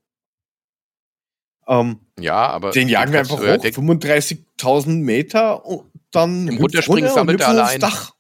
[1.68, 6.58] Ähm, Ja, aber den jagen wir einfach äh, hoch, der- 35.000 Meter und dann Im
[6.58, 7.80] Runterspringen runter sammelt er hüpft alle aufs ein.
[7.80, 8.16] Dach.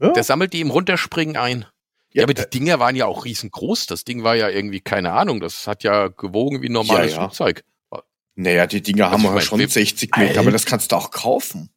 [0.00, 1.66] Ja, Der sammelt die im Runterspringen ein.
[2.12, 3.86] Ja, aber die Dinger waren ja auch riesengroß.
[3.86, 7.18] Das Ding war ja irgendwie, keine Ahnung, das hat ja gewogen wie ein normales Ja,
[7.18, 7.28] ja.
[7.28, 7.64] Flugzeug.
[8.36, 10.40] naja, die Dinger Also haben ja schon wir- 60 Meter, Alter.
[10.40, 11.70] aber das kannst du auch kaufen.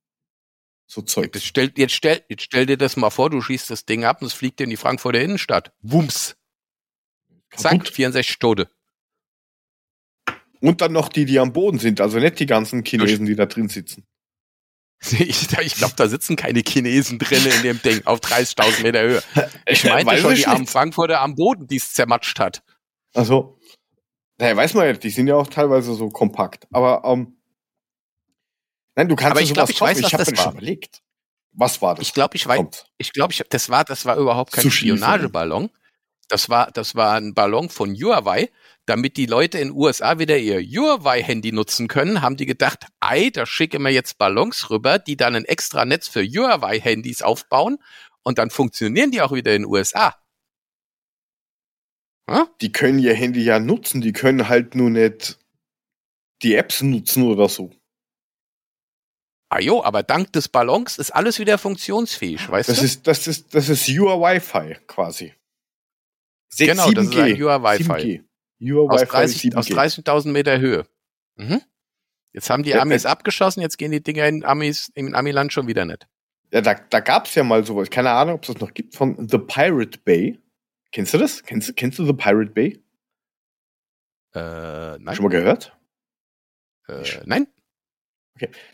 [0.87, 1.31] So Zeug.
[1.35, 4.21] Jetzt stell, jetzt, stell, jetzt stell dir das mal vor, du schießt das Ding ab
[4.21, 5.71] und es fliegt in die Frankfurter Innenstadt.
[5.81, 6.35] Wumms.
[7.55, 7.89] Zack, Kaputt.
[7.89, 8.65] 64 Stunden.
[10.61, 13.45] Und dann noch die, die am Boden sind, also nicht die ganzen Chinesen, die da
[13.45, 14.05] drin sitzen.
[15.01, 19.23] Ich, ich glaube, da sitzen keine Chinesen drin in dem Ding auf 30.000 Meter Höhe.
[19.65, 20.67] Ich meinte schon die armen.
[20.67, 22.63] Frankfurter am Boden, die es zermatscht hat.
[23.13, 23.57] Also,
[24.39, 26.67] naja, weiß man ja, die sind ja auch teilweise so kompakt.
[26.71, 27.37] Aber, ähm,
[28.95, 30.51] nein, du kannst Aber ich glaub, sowas ich weiß, was ich habe das war.
[30.51, 31.01] überlegt.
[31.51, 32.05] Was war das?
[32.05, 32.85] Ich glaube, ich weiß, Kommt.
[32.97, 34.69] ich glaube, ich, das war, das war überhaupt kein.
[34.69, 35.69] Spionageballon.
[36.27, 38.49] Das war, das war ein Ballon von Huawei.
[38.89, 43.29] Damit die Leute in den USA wieder ihr Huawei-Handy nutzen können, haben die gedacht, ei,
[43.29, 47.77] da schicken wir jetzt Ballons rüber, die dann ein extra Netz für Huawei-Handys aufbauen
[48.23, 50.15] und dann funktionieren die auch wieder in den USA.
[52.61, 55.39] Die können ihr Handy ja nutzen, die können halt nur nicht
[56.41, 57.71] die Apps nutzen oder so.
[59.51, 62.85] Ah jo, aber dank des Ballons ist alles wieder funktionsfähig, weißt Das du?
[62.85, 65.33] ist, das ist, das ist Your Wi-Fi quasi.
[66.51, 68.23] Se- Genau, das ist ein Your Wi-Fi.
[68.59, 68.71] 7G.
[68.73, 70.03] Your aus Wi-Fi 30 aus 7G.
[70.03, 70.85] 30.000 Meter Höhe.
[71.35, 71.61] Mhm.
[72.33, 75.67] Jetzt haben die Amis äh, abgeschossen, jetzt gehen die Dinger in Amis, im Amiland schon
[75.67, 76.07] wieder nicht.
[76.51, 77.89] Ja, da, da gab's ja mal sowas.
[77.89, 80.39] Keine Ahnung, ob es das noch gibt, von The Pirate Bay.
[80.91, 81.43] Kennst du das?
[81.43, 82.83] Kennst, du- kennst du The Pirate Bay?
[84.33, 85.15] Äh, nein.
[85.15, 85.75] Schon mal gehört?
[86.87, 87.47] Äh, nein.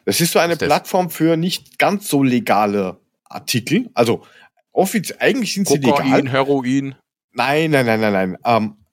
[0.06, 0.60] Das ist so eine ist?
[0.60, 3.90] Plattform für nicht ganz so legale Artikel.
[3.94, 4.26] Also
[4.72, 6.30] offiziell, eigentlich sind sie Kokain, legal.
[6.32, 6.96] Heroin.
[7.32, 8.38] Nein, nein, nein, nein, nein.
[8.46, 8.85] Ähm,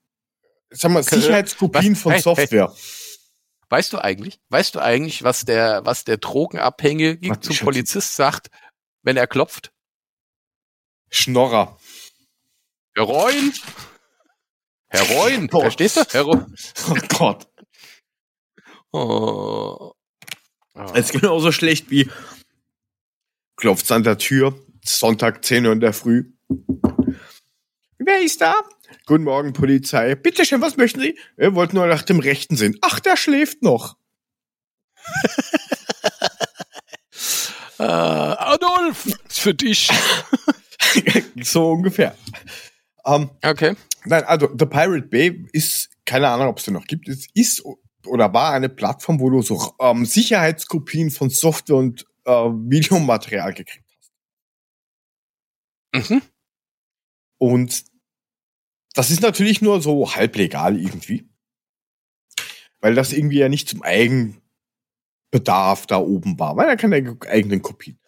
[0.73, 2.01] sag mal, Sicherheitskopien was?
[2.01, 2.23] von Hey, hey.
[2.23, 2.75] Software.
[3.69, 8.49] Weißt du eigentlich, weißt du eigentlich, was der, was der Drogenabhängige Warte, zum Polizist sagt,
[9.01, 9.71] wenn er klopft?
[11.09, 11.79] Schnorrer.
[12.95, 13.53] Heroin!
[14.89, 15.49] Heroin!
[15.51, 15.61] Oh.
[15.61, 16.03] Verstehst du?
[16.11, 16.55] Heroin.
[16.89, 17.47] Oh Gott.
[18.91, 19.93] Oh.
[20.73, 22.09] Das ist genauso schlecht wie
[23.55, 26.33] klopft's an der Tür, Sonntag 10 Uhr in der Früh.
[27.97, 28.53] Wer ist da?
[29.05, 30.15] Guten Morgen, Polizei.
[30.15, 31.17] Bitte schön, was möchten Sie?
[31.37, 32.77] Wir wollten nur nach dem Rechten sehen.
[32.81, 33.97] Ach, der schläft noch.
[37.79, 39.07] Äh, Adolf!
[39.27, 39.89] Ist für dich.
[41.41, 42.15] so ungefähr.
[43.05, 43.75] Ähm, Okay.
[44.05, 47.63] nein, also The Pirate Bay ist, keine Ahnung, ob es den noch gibt, es ist
[48.05, 53.83] oder war eine Plattform, wo du so ähm, Sicherheitskopien von Software und äh, Videomaterial gekriegt
[55.95, 56.21] Mhm.
[57.39, 57.83] Und
[58.93, 61.27] das ist natürlich nur so halblegal irgendwie.
[62.79, 64.41] Weil das irgendwie ja nicht zum Eigenbedarf
[65.87, 66.55] da oben war.
[66.57, 67.99] Weil er keine eigenen Kopien.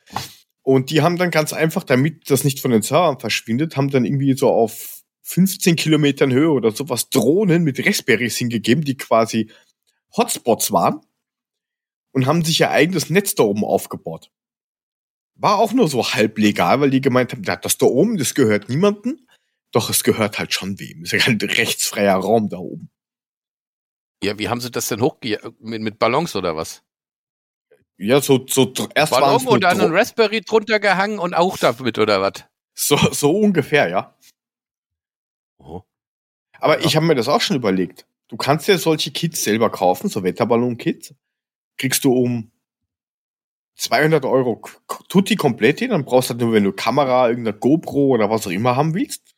[0.62, 4.06] Und die haben dann ganz einfach, damit das nicht von den Servern verschwindet, haben dann
[4.06, 9.52] irgendwie so auf 15 Kilometern Höhe oder sowas Drohnen mit Raspberries hingegeben, die quasi
[10.16, 11.02] Hotspots waren
[12.12, 14.32] und haben sich ihr eigenes Netz da oben aufgebaut.
[15.36, 19.28] War auch nur so halblegal, weil die gemeint haben, das da oben, das gehört niemandem,
[19.76, 21.04] doch es gehört halt schon wem.
[21.04, 22.90] Es ist ja ein rechtsfreier Raum da oben.
[24.24, 25.40] Ja, wie haben sie das denn hochge...
[25.60, 26.82] Mit, mit Ballons oder was?
[27.98, 32.22] Ja, so, so erst Ballon und dann ein Raspberry drunter gehangen und auch damit oder
[32.22, 32.46] was?
[32.74, 34.18] so, so ungefähr, ja.
[35.58, 35.82] Oh.
[36.60, 36.86] Aber Ja.
[36.86, 38.08] ich habe mir das auch schon überlegt.
[38.28, 41.14] Du kannst ja solche Kits selber kaufen, so Wetterballon-Kits.
[41.78, 42.52] Kriegst du um
[43.76, 44.62] 200 Euro
[45.10, 48.52] Tutti Completi, dann brauchst du halt nur, wenn du Kamera, irgendeine GoPro oder was auch
[48.52, 49.35] immer haben willst.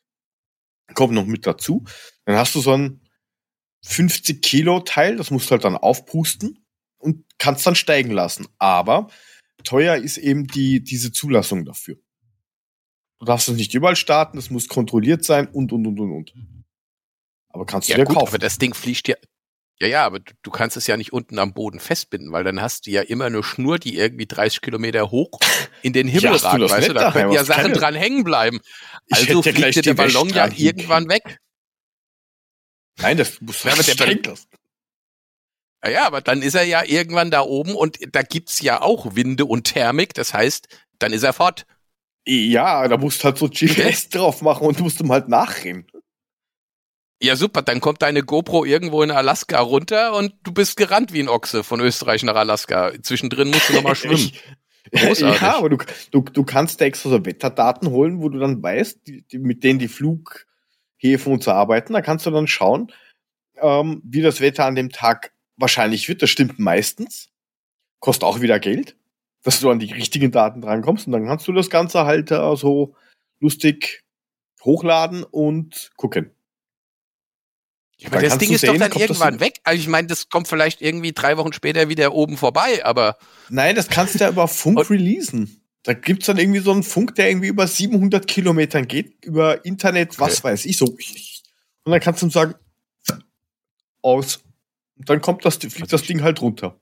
[0.93, 1.83] Kommt noch mit dazu.
[2.25, 3.01] Dann hast du so ein
[3.83, 6.65] 50 Kilo Teil, das musst du halt dann aufpusten
[6.97, 8.47] und kannst dann steigen lassen.
[8.57, 9.07] Aber
[9.63, 11.97] teuer ist eben die, diese Zulassung dafür.
[13.19, 16.33] Du darfst es nicht überall starten, es muss kontrolliert sein und, und, und, und, und.
[17.49, 18.27] Aber kannst du Ja dir gut, kaufen.
[18.27, 19.15] aber das Ding fliegt ja...
[19.79, 22.61] Ja, ja, aber du, du kannst es ja nicht unten am Boden festbinden, weil dann
[22.61, 25.39] hast du ja immer eine Schnur, die irgendwie 30 Kilometer hoch
[25.83, 26.93] in den Himmel Ja, du ragt, das weißt du?
[26.93, 28.59] Da könnten ja Sachen dran hängen bleiben.
[29.11, 31.37] Also ja fliegt dir der Ballon ja irgendwann weg.
[32.99, 34.47] Nein, das muss Ja, der steigen Ball- lassen.
[35.85, 39.15] Ja, ja, aber dann ist er ja irgendwann da oben und da gibt's ja auch
[39.15, 40.15] Winde und Thermik.
[40.15, 41.67] Das heißt, dann ist er fort.
[42.27, 45.85] Ja, da musst du halt so GPS drauf machen und musst ihm halt nachrennen.
[47.21, 51.19] Ja, super, dann kommt deine GoPro irgendwo in Alaska runter und du bist gerannt wie
[51.19, 52.91] ein Ochse von Österreich nach Alaska.
[53.01, 54.31] Zwischendrin musst du nochmal schwimmen.
[54.91, 55.41] Großartig.
[55.41, 55.77] Ja, aber du,
[56.11, 59.63] du, du kannst da extra so Wetterdaten holen, wo du dann weißt, die, die, mit
[59.63, 61.93] denen die Flughäfen und so arbeiten.
[61.93, 62.91] Da kannst du dann schauen,
[63.61, 66.21] ähm, wie das Wetter an dem Tag wahrscheinlich wird.
[66.21, 67.29] Das stimmt meistens.
[67.99, 68.95] Kostet auch wieder Geld,
[69.43, 71.07] dass du an die richtigen Daten drankommst.
[71.07, 72.95] Und dann kannst du das Ganze halt äh, so
[73.39, 74.03] lustig
[74.63, 76.31] hochladen und gucken.
[77.99, 79.59] Ja, aber Dann das Ding ist doch sehen, dann kommt das irgendwann weg.
[79.63, 83.17] Also ich meine, das kommt vielleicht irgendwie drei Wochen später wieder oben vorbei, aber
[83.49, 85.61] Nein, das kannst du ja über Funk releasen.
[85.83, 90.19] Da gibt's dann irgendwie so einen Funk, der irgendwie über 700 Kilometern geht, über Internet,
[90.19, 90.85] was weiß ich, so.
[90.85, 92.55] Und dann kannst du ihm sagen,
[94.01, 94.43] aus.
[94.97, 96.79] Und dann kommt das, fliegt das Ding halt runter.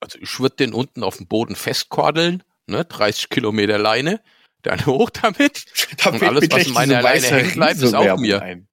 [0.00, 4.20] also ich würde den unten auf dem Boden festkordeln, ne, 30 Kilometer Leine,
[4.62, 5.64] dann hoch damit.
[6.04, 8.42] Da Und alles, was in meiner Leine hängen bleibt, ist auch mir.
[8.42, 8.67] ein.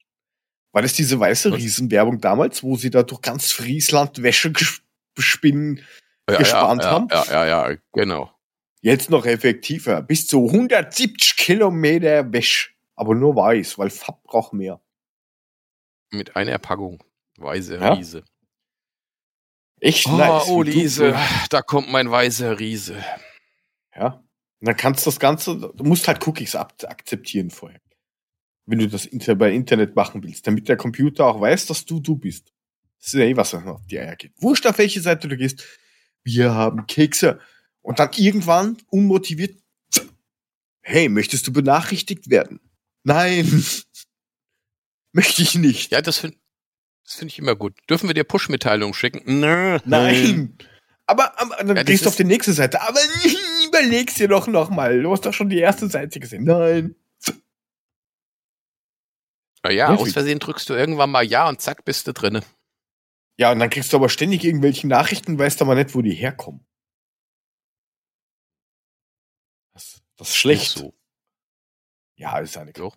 [0.75, 4.81] War das diese weiße Und- Riesenwerbung damals, wo sie da durch ganz Friesland Wäsche ges-
[5.15, 5.79] bespinnen?
[6.29, 7.07] Ja, Gespannt ja, haben?
[7.09, 8.29] Ja, ja, ja, ja, genau.
[8.81, 10.01] Jetzt noch effektiver.
[10.01, 12.71] Bis zu 170 Kilometer Wäsche.
[12.97, 14.81] Aber nur weiß, weil Farb braucht mehr.
[16.11, 17.01] Mit einer Packung.
[17.37, 17.93] Weiße Ja?
[17.93, 18.25] Riese.
[19.79, 20.43] Echt Oh, nice.
[20.49, 21.15] oh du Riese,
[21.49, 23.01] da kommt mein weißer Riese.
[23.95, 24.15] Ja.
[24.59, 27.79] Und dann kannst du das Ganze, du musst halt Cookies akzeptieren vorher.
[28.65, 32.15] Wenn du das bei Internet machen willst, damit der Computer auch weiß, dass du du
[32.15, 32.51] bist.
[32.99, 34.33] Das ist ja eh was, auf die Eier geht.
[34.39, 35.63] Wurscht, auf welche Seite du gehst.
[36.23, 37.39] Wir haben Kekse.
[37.81, 39.59] Und dann irgendwann unmotiviert.
[40.81, 42.59] Hey, möchtest du benachrichtigt werden?
[43.03, 43.63] Nein.
[45.11, 45.91] Möchte ich nicht.
[45.91, 46.37] Ja, das finde
[47.05, 47.73] das find ich immer gut.
[47.89, 49.39] Dürfen wir dir Push-Mitteilungen schicken?
[49.39, 49.77] Nö.
[49.85, 50.57] Nein.
[51.05, 52.81] Aber, aber dann Ja, gehst du auf die nächste Seite.
[52.81, 52.99] Aber
[53.67, 55.03] überleg's dir doch noch mal.
[55.03, 56.45] Du hast doch schon die erste Seite gesehen.
[56.45, 56.95] Nein.
[59.65, 60.05] Na ja, Nervig.
[60.05, 62.43] aus Versehen drückst du irgendwann mal Ja und zack, bist du drinne.
[63.35, 66.63] Ja, und dann kriegst du aber ständig irgendwelche Nachrichten, weißt aber nicht, wo die herkommen.
[69.73, 70.75] Das, das ist schlecht.
[70.75, 70.93] Ist so.
[72.15, 72.95] Ja, ist eine Doch.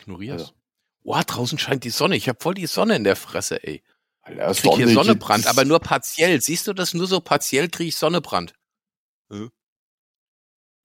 [0.00, 0.40] Ignorier's.
[0.40, 0.54] Also.
[1.02, 2.16] Boah, draußen scheint die Sonne.
[2.16, 3.82] Ich habe voll die Sonne in der Fresse, ey.
[4.22, 6.40] Alter, Ich krieg hier Sonne, Sonnebrand, aber nur partiell.
[6.40, 6.94] Siehst du das?
[6.94, 8.54] Nur so partiell kriege ich Sonnebrand.
[9.28, 9.52] Und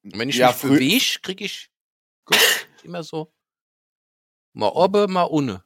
[0.03, 1.71] wenn ich Ja, mich bewege, kriege ich
[2.25, 2.37] guck,
[2.83, 3.33] immer so
[4.57, 5.23] mal oben, mal.
[5.23, 5.61] Und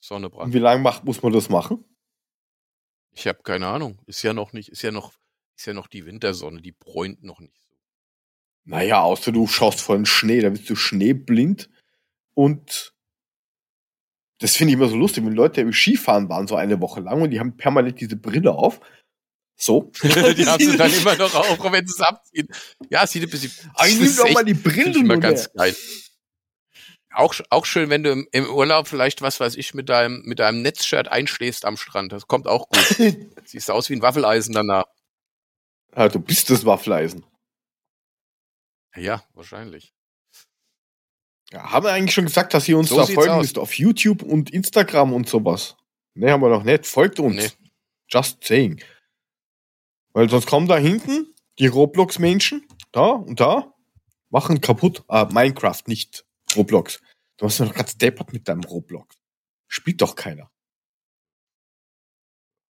[0.00, 0.54] Sonnebrand.
[0.54, 1.84] wie lange macht, muss man das machen?
[3.12, 4.00] Ich habe keine Ahnung.
[4.06, 5.12] Ist ja noch nicht, ist ja noch,
[5.56, 7.74] ist ja noch die Wintersonne, die bräunt noch nicht so.
[8.64, 11.68] Naja, außer du schaust vor den Schnee, da bist du schneeblind.
[12.34, 12.94] Und
[14.38, 17.22] das finde ich immer so lustig, wenn Leute im Skifahren waren, so eine Woche lang,
[17.22, 18.80] und die haben permanent diese Brille auf.
[19.56, 19.90] So.
[20.02, 22.46] die haben sie dann immer noch auf, wenn sie es abziehen.
[22.88, 23.50] Ja, es sieht ein bisschen.
[23.74, 25.74] Aber nimm ist doch mal die Brille ich immer ganz geil.
[27.18, 30.38] Auch, auch schön, wenn du im, im Urlaub vielleicht, was weiß ich, mit deinem, mit
[30.38, 32.12] deinem Netzshirt einschläfst am Strand.
[32.12, 32.96] Das kommt auch gut.
[33.44, 34.84] Siehst aus wie ein Waffeleisen danach.
[35.96, 37.26] Ja, du bist das Waffeleisen.
[38.94, 39.92] Ja, wahrscheinlich.
[41.50, 43.42] Ja, haben wir eigentlich schon gesagt, dass ihr uns So da folgen aus.
[43.42, 45.76] müsst auf YouTube und Instagram und sowas?
[46.14, 46.86] Ne, haben wir noch nicht.
[46.86, 47.34] Folgt uns.
[47.34, 47.70] Nee.
[48.08, 48.80] Just saying.
[50.12, 53.74] Weil sonst kommen da hinten die Roblox-Menschen, da und da,
[54.30, 55.02] machen kaputt.
[55.08, 57.00] Ah, Minecraft, nicht Roblox.
[57.38, 59.16] Du hast ja doch ganz deppert mit deinem Roblox.
[59.68, 60.50] Spielt doch keiner.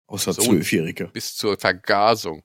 [0.08, 0.44] Außer So.
[0.44, 1.08] Zwölfjährige.
[1.08, 2.44] Bis zur Vergasung.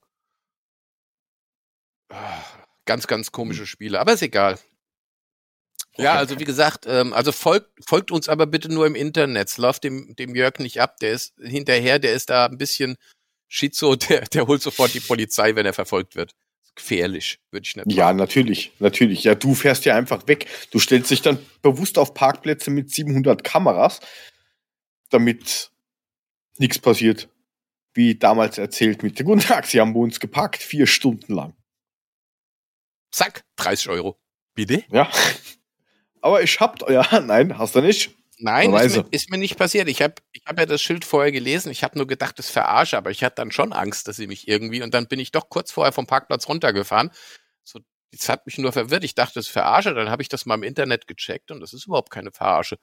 [2.08, 2.42] Ah,
[2.84, 4.58] Ganz, ganz komische Spiele, aber ist egal.
[5.96, 9.56] Ja, also wie gesagt, ähm, also folgt, folgt uns aber bitte nur im Internet.
[9.58, 10.96] Läuft dem, dem Jörg nicht ab.
[10.98, 12.96] Der ist hinterher, der ist da ein bisschen
[13.48, 16.34] schizo, der, der holt sofort die Polizei, wenn er verfolgt wird.
[16.74, 19.24] Gefährlich, würde ich nicht Ja, natürlich, natürlich.
[19.24, 20.46] Ja, du fährst ja einfach weg.
[20.70, 24.00] Du stellst dich dann bewusst auf Parkplätze mit 700 Kameras,
[25.10, 25.70] damit
[26.58, 27.28] nichts passiert.
[27.94, 31.54] Wie damals erzählt mit der Guten Tag, sie haben bei uns geparkt, vier Stunden lang.
[33.10, 34.18] Zack, 30 Euro.
[34.54, 34.82] Bitte?
[34.90, 35.10] Ja.
[36.22, 38.16] Aber ich hab, ja, nein, hast du nicht.
[38.38, 39.88] Nein, ist mir, ist mir nicht passiert.
[39.88, 41.70] Ich habe ich hab ja das Schild vorher gelesen.
[41.70, 44.48] Ich habe nur gedacht, das verarsche, aber ich hatte dann schon Angst, dass sie mich
[44.48, 44.82] irgendwie.
[44.82, 47.10] Und dann bin ich doch kurz vorher vom Parkplatz runtergefahren.
[47.62, 49.04] So, das hat mich nur verwirrt.
[49.04, 49.94] Ich dachte, das verarsche.
[49.94, 52.78] Dann habe ich das mal im Internet gecheckt und das ist überhaupt keine Verarsche.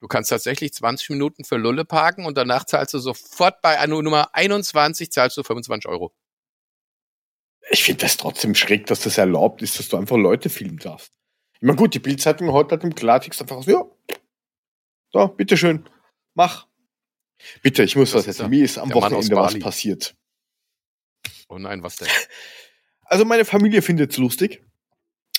[0.00, 4.34] Du kannst tatsächlich 20 Minuten für Lulle parken und danach zahlst du sofort bei Nummer
[4.34, 6.12] 21 zahlst du 25 Euro.
[7.70, 11.12] Ich finde das trotzdem schräg, dass das erlaubt ist, dass du einfach Leute filmen darfst.
[11.54, 13.84] Ich meine, gut, die Bildzeitung haut halt im Klartext einfach so, ja,
[15.18, 15.88] so, bitteschön,
[16.34, 16.66] mach.
[17.62, 18.46] Bitte, ich muss Das was erzählen.
[18.46, 18.50] er.
[18.50, 20.16] Mir ist am Wochenende was passiert.
[21.48, 22.08] Oh nein, was denn?
[23.10, 24.62] Also meine Familie findet's lustig.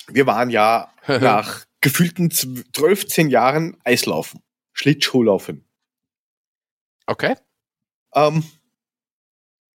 [0.08, 5.64] Wir waren ja nach gefühlten 12, 12, 10 Jahren Eislaufen, Schlittschuhlaufen.
[7.06, 7.36] Okay.
[8.12, 8.42] Ähm,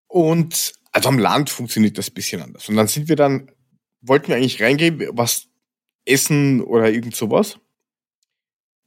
[0.07, 2.69] und also am Land funktioniert das ein bisschen anders.
[2.69, 3.51] Und dann sind wir dann,
[4.03, 5.49] wollten wir eigentlich reingehen, was
[6.05, 7.59] essen oder irgend sowas.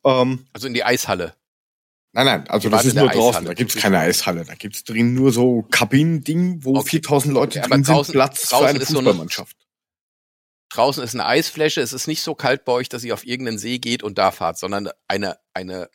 [0.05, 1.35] Ähm, Also in die Eishalle.
[2.13, 4.45] nein, nein, also das ist nur draußen, da gibt's keine Eishalle.
[4.45, 6.89] Da gibt's drin nur so Kabinen-Ding, wo Okay.
[7.01, 9.57] 4000 Leute Okay, drin draußen- sind, Platz für draußen eine ist so eine- Fußballmannschaft.
[10.69, 11.81] Draußen ist eine Eisfläche.
[11.81, 14.31] Es ist nicht so kalt bei euch, dass ihr auf irgendeinen See geht und da
[14.31, 15.87] fahrt, sondern eine, eine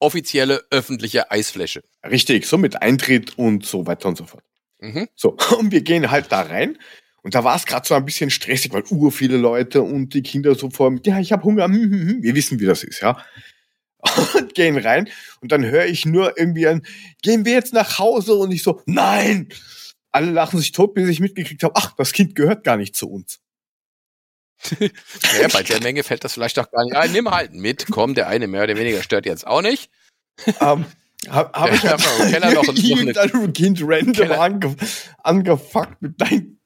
[0.00, 1.82] offizielle öffentliche Eisfläche.
[2.04, 4.44] Richtig, so mit Eintritt und so weiter und so fort.
[4.80, 5.08] Mhm.
[5.14, 6.78] So, und wir gehen halt da rein.
[7.24, 10.22] Und da war es gerade so ein bisschen stressig, weil ur viele Leute und die
[10.22, 11.64] Kinder so vor ja, ich habe Hunger.
[11.64, 12.22] hm, hm, hm.
[12.22, 13.24] Wir wissen, wie das ist, ja.
[14.34, 15.08] Und gehen rein
[15.40, 16.82] und dann höre ich nur irgendwie ein,
[17.22, 18.34] gehen wir jetzt nach Hause?
[18.34, 19.48] Und ich so, nein!
[20.12, 23.10] Alle lachen sich tot, bis ich mitgekriegt habe, ach, das Kind gehört gar nicht zu
[23.10, 23.40] uns.
[25.40, 27.12] Ja, bei der Menge fällt das vielleicht auch gar nicht ein.
[27.12, 27.86] Nimm halt mit.
[27.90, 29.90] Komm, der eine mehr oder weniger stört jetzt auch nicht.
[30.60, 30.84] ähm,
[31.28, 34.76] habe hab ich noch im Keller noch ein- noch irgendein Kind random ange,
[35.22, 36.58] angefuckt mit dein,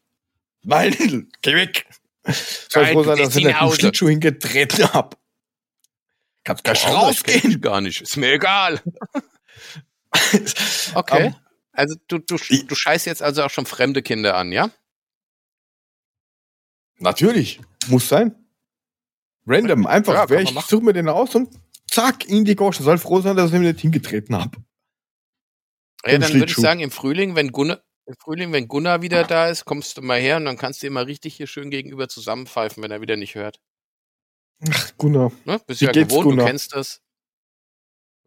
[0.68, 1.86] nein, geh weg.
[2.68, 3.76] Soll Nein, froh sein, dass ich nicht Hause.
[3.76, 5.18] Schlittschuh hingetreten hab.
[6.44, 7.50] Kannst gleich das kenn rausgehen.
[7.52, 8.00] ich gar nicht.
[8.02, 8.80] Ist mir egal.
[10.94, 11.26] Okay.
[11.26, 11.34] Ähm,
[11.72, 14.70] also du, du, du scheißt jetzt also auch schon fremde Kinder an, ja?
[16.96, 18.34] Natürlich, muss sein.
[19.46, 21.54] Random, einfach, Ja, wer ich suche mir den aus und
[21.90, 22.84] zack, in die Goschen.
[22.84, 24.56] Soll froh sein, dass ich ihn nicht hingetreten hab.
[26.04, 29.48] Ja, dann würde ich sagen, im Frühling, wenn Gunnar, im Frühling, wenn Gunnar wieder da
[29.48, 32.82] ist, kommst du mal her und dann kannst du immer richtig hier schön gegenüber zusammenpfeifen,
[32.82, 33.60] wenn er wieder nicht hört.
[34.70, 35.30] Ach, Gunnar.
[35.44, 35.60] Ne?
[35.66, 36.46] Bist Wie ja gewohnt, Gunnar?
[36.46, 37.02] du kennst das.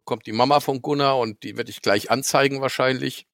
[0.04, 3.26] Kommt die Mama von Gunnar und die wird dich gleich anzeigen wahrscheinlich,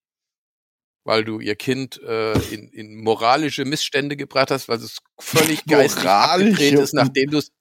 [1.04, 6.08] weil du ihr Kind äh, in, in moralische Missstände gebracht hast, weil es völlig geistig
[6.08, 7.52] abgedreht ist, nachdem du es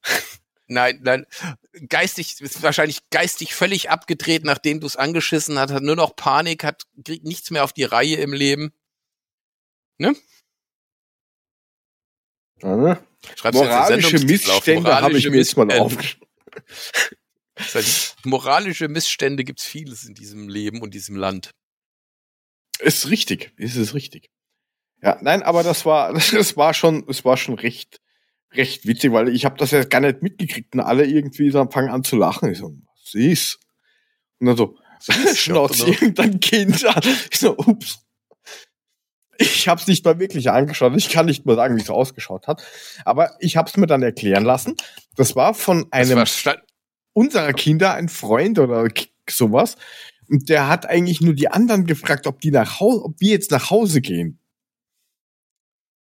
[0.68, 1.26] Nein, nein,
[1.88, 6.64] geistig, ist wahrscheinlich geistig völlig abgedreht, nachdem du es angeschissen hast, hat nur noch Panik,
[6.66, 8.74] hat, kriegt nichts mehr auf die Reihe im Leben.
[12.62, 13.00] Ja, ne?
[13.24, 14.20] Jetzt den Moralische?
[14.26, 16.28] Missstände habe ich mir jetzt mal aufgeschrieben.
[18.26, 21.52] Moralische Missstände gibt's vieles in diesem Leben und diesem Land.
[22.80, 24.30] Ist richtig, ist es richtig.
[25.02, 28.00] Ja, nein, aber das war, das war schon, es war schon recht,
[28.52, 31.90] recht witzig, weil ich habe das ja gar nicht mitgekriegt und alle irgendwie so fangen
[31.90, 32.52] an zu lachen.
[32.52, 32.74] Ich so,
[33.04, 33.60] was ist?
[34.40, 34.76] Und dann so,
[35.36, 37.02] schnauzt irgendein Kind an.
[37.32, 38.00] Ich so, ups.
[39.40, 40.94] Ich habe es nicht mal wirklich angeschaut.
[40.96, 42.64] Ich kann nicht mal sagen, wie es ausgeschaut hat.
[43.06, 44.76] Aber ich habe es mir dann erklären lassen.
[45.16, 46.58] Das war von einem war
[47.14, 48.88] unserer Kinder ein Freund oder
[49.30, 49.76] sowas.
[50.28, 53.52] Und der hat eigentlich nur die anderen gefragt, ob die nach Hause, ob wir jetzt
[53.52, 54.40] nach Hause gehen.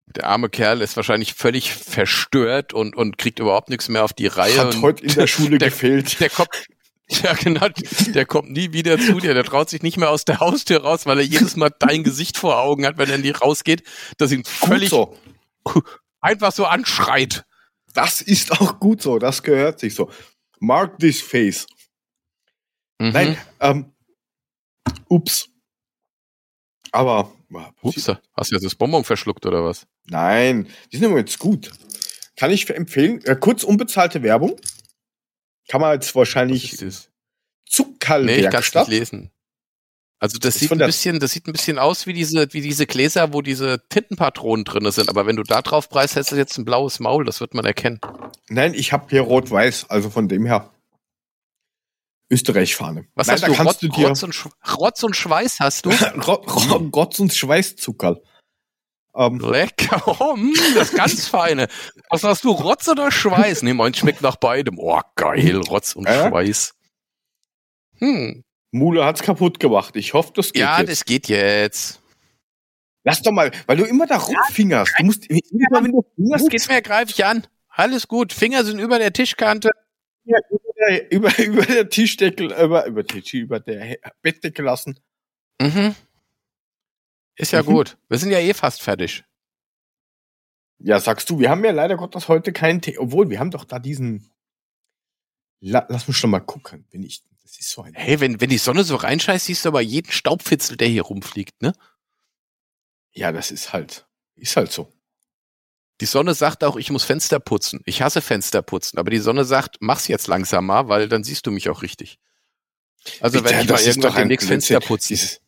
[0.08, 4.28] Der arme Kerl ist wahrscheinlich völlig verstört und, und kriegt überhaupt nichts mehr auf die
[4.28, 4.58] Reihe.
[4.60, 6.20] Hat heute in der Schule der- gefehlt.
[6.20, 6.50] Der kommt,
[7.10, 7.68] ja genau,
[8.14, 9.34] der kommt nie wieder zu dir.
[9.34, 12.38] Der traut sich nicht mehr aus der Haustür raus, weil er jedes Mal dein Gesicht
[12.38, 13.84] vor Augen hat, wenn er nie rausgeht,
[14.18, 15.18] dass ihn völlig, so.
[16.22, 17.46] einfach so anschreit.
[17.94, 20.12] Das ist auch gut so, das gehört sich so.
[20.60, 21.66] Mark this face.
[23.00, 23.10] Mhm.
[23.10, 23.94] Nein, ähm,
[25.10, 25.50] ups.
[26.92, 27.32] Aber,
[27.82, 29.86] Ups, hast du jetzt das Bonbon verschluckt oder was?
[30.10, 31.72] Nein, die sind jetzt gut.
[32.36, 33.24] Kann ich empfehlen.
[33.26, 34.60] Äh, kurz unbezahlte Werbung.
[35.68, 36.78] Kann man jetzt wahrscheinlich?
[37.66, 38.26] Zuckerlwerkstatt.
[38.26, 39.32] Nee, ich kann es nicht lesen.
[40.20, 42.88] Also das Ist sieht ein bisschen, das sieht ein bisschen aus wie diese, wie diese
[42.88, 45.10] Gläser, wo diese Tintenpatronen drin sind.
[45.10, 47.66] Aber wenn du da drauf preist, hättest du jetzt ein blaues Maul, das wird man
[47.66, 48.00] erkennen.
[48.48, 50.72] Nein, ich habe hier rot-weiß, also von dem her.
[52.32, 53.08] Österreich-Fahne.
[53.14, 53.64] Was Nein, hast du?
[53.64, 55.92] Rotz, du dir Rotz, und Schweiß hast du?
[55.92, 58.22] Ro Ro Rotz und Schweißzuckerl.
[59.18, 61.68] Ähm, Lecker, oh, mm, das ganz feine.
[62.10, 63.62] Was hast du, Rotz oder Schweiß?
[63.64, 64.78] Nee, mein schmeckt nach beidem.
[64.78, 66.30] Oh, geil, Rotz und Äh?
[66.30, 66.74] Schweiß.
[68.00, 68.44] Hm.
[68.72, 69.96] Mule hat's kaputt gemacht.
[69.96, 70.90] Ich hoffe, das geht Ja, jetzt.
[70.92, 72.02] das geht jetzt.
[73.06, 74.94] Lass doch mal, weil du immer da rumfingerst.
[74.98, 76.82] Du musst jedes Mal, wenn du fingerst, geht's mir?
[76.82, 77.48] Greif ich an.
[77.70, 78.34] Alles gut.
[78.34, 79.70] Finger sind über der Tischkante.
[80.26, 83.04] Ja, über, über, über der Tischdeckel, über, über,
[83.34, 85.00] über der Bettdecke lassen.
[85.62, 85.96] Mhm.
[87.36, 87.66] Ist ja Mhm.
[87.68, 87.98] gut.
[88.10, 89.24] Wir sind ja eh fast fertig.
[90.80, 92.98] Ja, sagst du, wir haben ja leider Gottes heute keinen Tee.
[92.98, 94.30] Obwohl, wir haben doch da diesen.
[95.62, 97.24] La, lass mich schon mal gucken, wenn ich.
[97.44, 97.94] Das ist so ein.
[97.94, 101.62] Hey, wenn, wenn die Sonne so reinscheißt, siehst du aber jeden Staubfitzel, der hier rumfliegt,
[101.62, 101.74] ne?
[103.12, 104.06] Ja, das ist halt.
[104.36, 104.92] Ist halt so.
[106.02, 107.82] Die Sonne sagt auch, ich muss Fenster putzen.
[107.86, 111.48] Ich hasse Fenster putzen, aber die Sonne sagt, mach's jetzt langsam mal, weil dann siehst
[111.48, 112.20] du mich auch richtig.
[113.22, 115.10] Also wenn Ja, ich mal irgendwann demnächst Fenster putzen.
[115.10, 115.40] Dieses,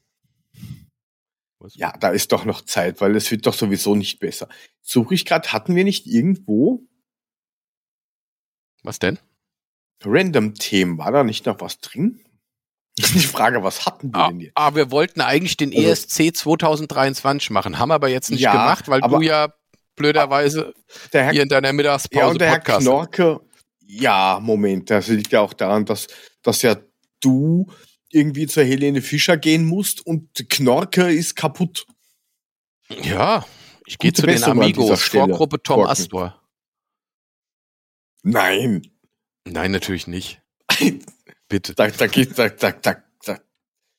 [1.60, 1.76] Was?
[1.76, 4.48] ja, da ist doch noch Zeit, weil es wird doch sowieso nicht besser.
[4.82, 6.84] Suche ich gerade, hatten wir nicht irgendwo
[8.84, 9.18] Was denn?
[10.04, 10.98] Random-Themen?
[11.00, 12.24] War da nicht noch was drin?
[13.00, 14.52] Die Frage, was hatten wir Ah, denn jetzt?
[14.56, 18.88] ah, wir wollten eigentlich den Also- ESC 2023 machen, haben aber jetzt nicht Ja, gemacht,
[18.88, 19.54] weil aber- du ja
[19.96, 20.74] blöderweise
[21.14, 22.82] Der Herr hier in deiner Ja, Mittagspause und der Herr Podcast.
[22.86, 23.40] Knorke,
[23.86, 26.08] ja, Moment, das liegt ja auch daran, dass,
[26.44, 26.76] dass ja
[27.20, 27.68] du
[28.12, 31.86] irgendwie zur Helene Fischer gehen musst und Knorke ist kaputt.
[33.04, 33.46] Ja,
[33.86, 35.92] ich gehe zu den Besserung Amigos, Vorgruppe Tom Korken.
[35.92, 36.42] Astor.
[38.24, 38.82] Nein,
[39.52, 40.42] Nein, natürlich nicht.
[41.50, 41.74] Bitte.
[41.76, 43.40] da, da geht, da, da, da, da,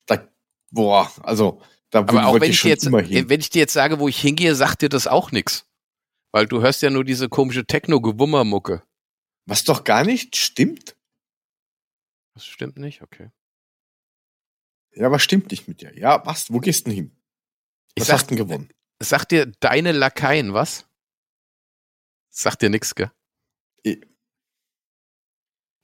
[0.06, 0.28] da,
[0.70, 4.08] boah, also, da Aber auch wenn ich, dir jetzt, wenn ich dir jetzt sage, wo
[4.08, 5.66] ich hingehe, sagt dir das auch nix.
[6.30, 8.82] Weil du hörst ja nur diese komische Techno-Gewummermucke.
[9.46, 10.94] Was doch gar nicht stimmt.
[12.34, 13.30] Das stimmt nicht, okay.
[14.98, 15.96] Ja, was stimmt nicht mit dir?
[15.96, 17.16] Ja, was, wo gehst du denn hin?
[17.94, 18.68] Ich Was sag, hast denn gewonnen?
[19.00, 20.86] sag dir deine Lakaien, was?
[22.30, 23.10] Sagt dir nix, gell?
[23.82, 24.00] Ich,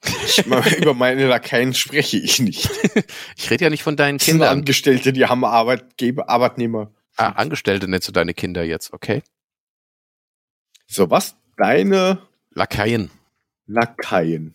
[0.78, 2.68] über meine Lakaien spreche ich nicht.
[3.36, 4.58] Ich rede ja nicht von deinen Das sind Kindern.
[4.58, 6.92] Angestellte, die haben Arbeitgeber, Arbeitnehmer.
[7.16, 9.22] Ah, Angestellte nennst du deine Kinder jetzt, okay?
[10.86, 11.36] So, was?
[11.56, 12.18] Deine
[12.50, 13.10] Lakaien.
[13.66, 14.54] Lakaien.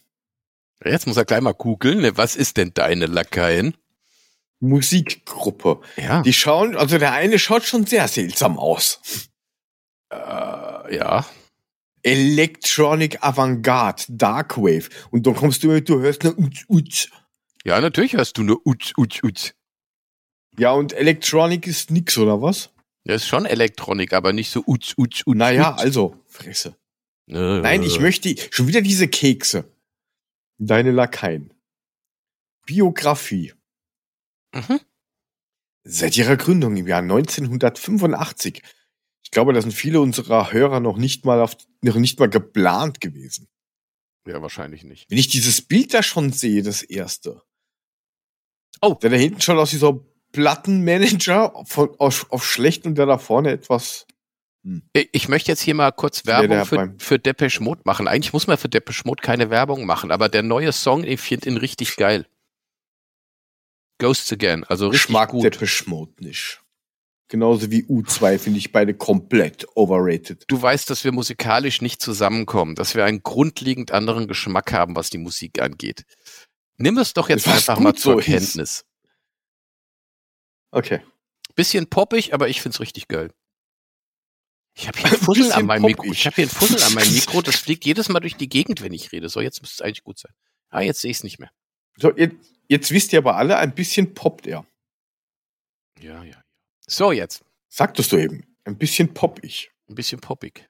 [0.83, 1.99] Jetzt muss er gleich mal googeln.
[2.01, 2.15] Ne?
[2.17, 3.75] Was ist denn deine Lakaien?
[4.59, 5.81] Musikgruppe.
[5.97, 6.21] Ja.
[6.21, 9.29] Die schauen, also der eine schaut schon sehr seltsam aus.
[10.11, 11.25] Äh, ja.
[12.03, 14.89] Electronic Avantgarde, Darkwave.
[15.11, 17.09] Und dann kommst du du hörst eine Utz, Utz.
[17.65, 19.53] Ja, natürlich hast du nur Utz, Utz, Utz.
[20.57, 22.69] Ja, und Electronic ist nix, oder was?
[23.05, 25.37] Das ist schon Elektronik, aber nicht so Utz, Utz, Utz.
[25.37, 25.81] Naja, Utz.
[25.81, 26.75] also, Fresse.
[27.27, 29.71] Äh, Nein, ich möchte schon wieder diese Kekse.
[30.57, 31.53] Deine Lakaien.
[32.65, 33.53] Biografie.
[34.53, 34.79] Mhm.
[35.83, 38.61] Seit ihrer Gründung im Jahr 1985.
[39.23, 42.99] Ich glaube, da sind viele unserer Hörer noch nicht mal auf, noch nicht mal geplant
[43.01, 43.47] gewesen.
[44.27, 45.09] Ja, wahrscheinlich nicht.
[45.09, 47.41] Wenn ich dieses Bild da schon sehe, das erste.
[48.81, 48.95] Oh.
[49.01, 53.05] Der da hinten schaut aus wie so ein Plattenmanager von, auf, auf schlecht und der
[53.05, 54.05] da vorne etwas.
[54.93, 58.07] Ich ich möchte jetzt hier mal kurz Ja, Werbung für, beim- für Depeche Mode machen.
[58.07, 61.49] Eigentlich muss man für Depeche Mode keine Werbung machen, aber der neue Song, ich finde
[61.49, 62.27] ihn richtig geil.
[63.99, 65.43] Ghosts Again, also richtig Ich mag gut.
[65.43, 66.61] Depeche Mode nicht.
[67.27, 70.45] Genauso wie U2 finde ich beide komplett overrated.
[70.47, 75.11] Du weißt, dass wir musikalisch nicht zusammenkommen, dass wir einen grundlegend anderen Geschmack haben, was
[75.11, 76.05] die Musik angeht.
[76.77, 78.25] Nimm es doch jetzt Was einfach mal zur so ist.
[78.25, 78.85] Kenntnis.
[80.71, 81.01] Okay.
[81.55, 83.31] Bisschen poppig, aber ich find's richtig geil.
[84.73, 86.11] Ich habe hier einen Fussel an meinem Mikro.
[86.11, 87.43] Ich habe hier einen Fussel an meinem Mikro.
[87.43, 89.29] Das fliegt jedes Mal durch die Gegend, wenn ich rede.
[89.29, 90.33] So, jetzt müsste es eigentlich gut sein.
[90.69, 91.51] Ah, jetzt sehe ich es nicht mehr.
[92.01, 92.35] So, jetzt,
[92.67, 94.65] jetzt wisst ihr aber alle, ein bisschen poppt er.
[95.99, 96.41] Ja, ja.
[96.87, 97.43] So, jetzt.
[97.67, 98.45] Sagtest du eben.
[98.63, 99.71] Ein bisschen popp ich.
[99.89, 100.67] Ein bisschen poppig.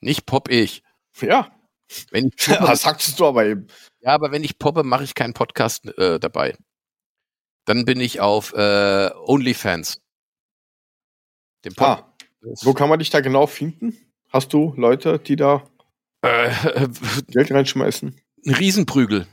[0.00, 0.82] Nicht pop ich.
[1.20, 1.54] Ja.
[2.10, 3.66] Wenn ich poppe, Das sagtest du aber eben.
[4.00, 6.56] ja, aber wenn ich poppe, mache ich keinen Podcast äh, dabei.
[7.66, 10.00] Dann bin ich auf äh, OnlyFans.
[11.64, 12.12] Dem Ah,
[12.62, 13.96] wo kann man dich da genau finden?
[14.30, 15.64] Hast du Leute, die da
[16.22, 16.50] äh,
[17.28, 18.20] Geld reinschmeißen?
[18.44, 19.28] ein Riesenprügel.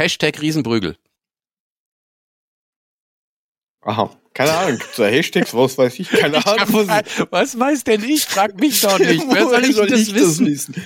[0.00, 0.96] Hashtag Riesenprügel.
[3.82, 4.80] Aha, keine Ahnung.
[4.96, 6.88] Da Hashtags, was weiß ich, keine Ich Ahnung.
[6.88, 8.24] hab, was weiß denn ich?
[8.24, 9.24] Frag mich doch nicht.
[9.28, 10.46] Wer soll ich das wissen?
[10.46, 10.82] wissen?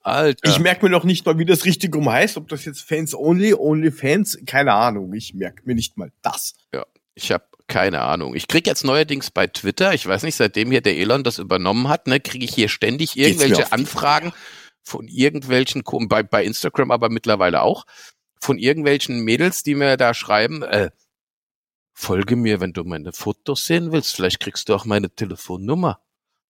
[0.00, 0.50] Alter.
[0.50, 3.14] Ich merke mir noch nicht mal, wie das richtig rum heißt, ob das jetzt Fans
[3.14, 5.14] Only, Only Fans, keine Ahnung.
[5.14, 6.54] Ich merke mir nicht mal das.
[7.14, 8.36] Ich habe keine Ahnung.
[8.36, 11.88] Ich krieg jetzt neuerdings bei Twitter, ich weiß nicht, seitdem hier der Elon das übernommen
[11.88, 14.34] hat, ne, kriege ich hier ständig irgendwelche Anfragen
[14.82, 17.84] von irgendwelchen, bei, bei Instagram aber mittlerweile auch,
[18.40, 20.90] von irgendwelchen Mädels, die mir da schreiben, äh,
[21.92, 26.00] folge mir, wenn du meine Fotos sehen willst, vielleicht kriegst du auch meine Telefonnummer.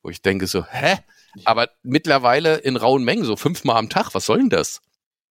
[0.03, 0.99] Wo ich denke so, hä?
[1.45, 4.81] Aber mittlerweile in rauen Mengen, so fünfmal am Tag, was soll denn das?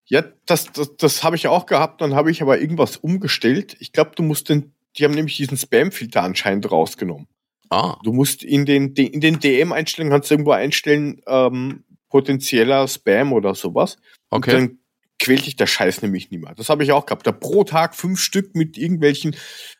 [0.05, 3.75] Ja, das, das, das habe ich auch gehabt, dann habe ich aber irgendwas umgestellt.
[3.79, 7.27] Ich glaube, du musst den, die haben nämlich diesen Spam-Filter anscheinend rausgenommen.
[7.69, 13.33] Ah, Du musst in den, in den DM-Einstellungen kannst du irgendwo einstellen, ähm, potenzieller Spam
[13.33, 13.97] oder sowas.
[14.29, 14.51] Und okay.
[14.51, 14.79] dann
[15.19, 16.53] quält dich der Scheiß nämlich mehr.
[16.55, 17.25] Das habe ich auch gehabt.
[17.25, 19.35] Da pro Tag fünf Stück mit irgendwelchen,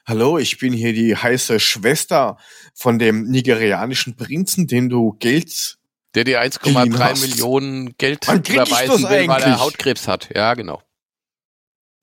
[0.05, 2.37] hallo, ich bin hier die heiße Schwester
[2.73, 5.77] von dem nigerianischen Prinzen, dem du Geld.
[6.15, 7.21] Der dir Clean 1,3 hast.
[7.21, 9.59] Millionen Geld überweisen will, weil er eigentlich?
[9.59, 10.29] Hautkrebs hat.
[10.33, 10.81] Ja, genau.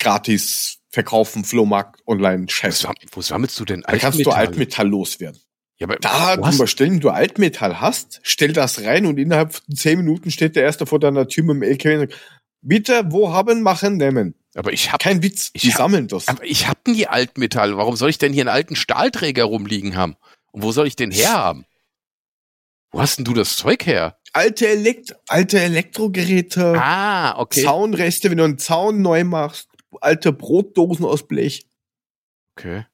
[0.00, 2.80] gratis verkaufen, Flohmarkt, online, Wo, Scheiß.
[2.80, 5.40] sam wo sammelst du denn Da kannst du Altmetall loswerden.
[5.78, 9.74] Ja, aber Da drüber stellen, wenn du Altmetall hast, stell das rein und innerhalb von
[9.76, 12.20] zehn Minuten steht der erste vor deiner Tür mit dem LKW und sagt,
[12.60, 14.34] bitte, wo haben, machen, nehmen.
[14.54, 16.28] aber ich hab, Kein Witz, Ich die hab- sammeln das.
[16.28, 17.76] aber ich hab nie Altmetall.
[17.76, 20.16] Warum soll ich denn hier einen alten Stahlträger rumliegen haben?
[20.52, 21.64] Und wo soll ich den herhaben?
[22.90, 24.18] Wo hast denn du das Zeug her?
[24.32, 26.74] Alte, Elekt alte Elektrogeräte.
[26.76, 27.62] Ah, okay.
[27.62, 29.68] Zaunreste, wenn du einen Zaun neu machst,
[30.00, 31.66] alte Brotdosen aus Blech,
[32.58, 32.84] Okay.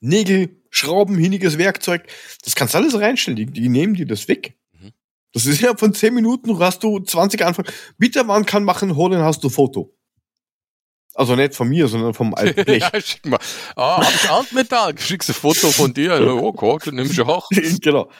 [0.00, 2.06] Nägel, Schrauben, hiniges Werkzeug,
[2.44, 4.56] das kannst du alles reinstellen, die, die nehmen dir das weg.
[4.72, 4.92] Mhm.
[5.32, 7.72] Das ist ja von 10 Minuten, hast du 20 Anfragen.
[7.96, 9.96] Bitte, man kann machen, holen, hast du Foto.
[11.14, 12.82] Also nicht von mir, sondern vom alten Blech.
[12.82, 13.38] ja, schick mal.
[13.76, 14.98] Ah, hab ich Altmetall.
[14.98, 16.20] Schickst ein Foto von dir.
[16.42, 17.48] Oh Gott, nimm ich auch.
[17.80, 18.10] genau.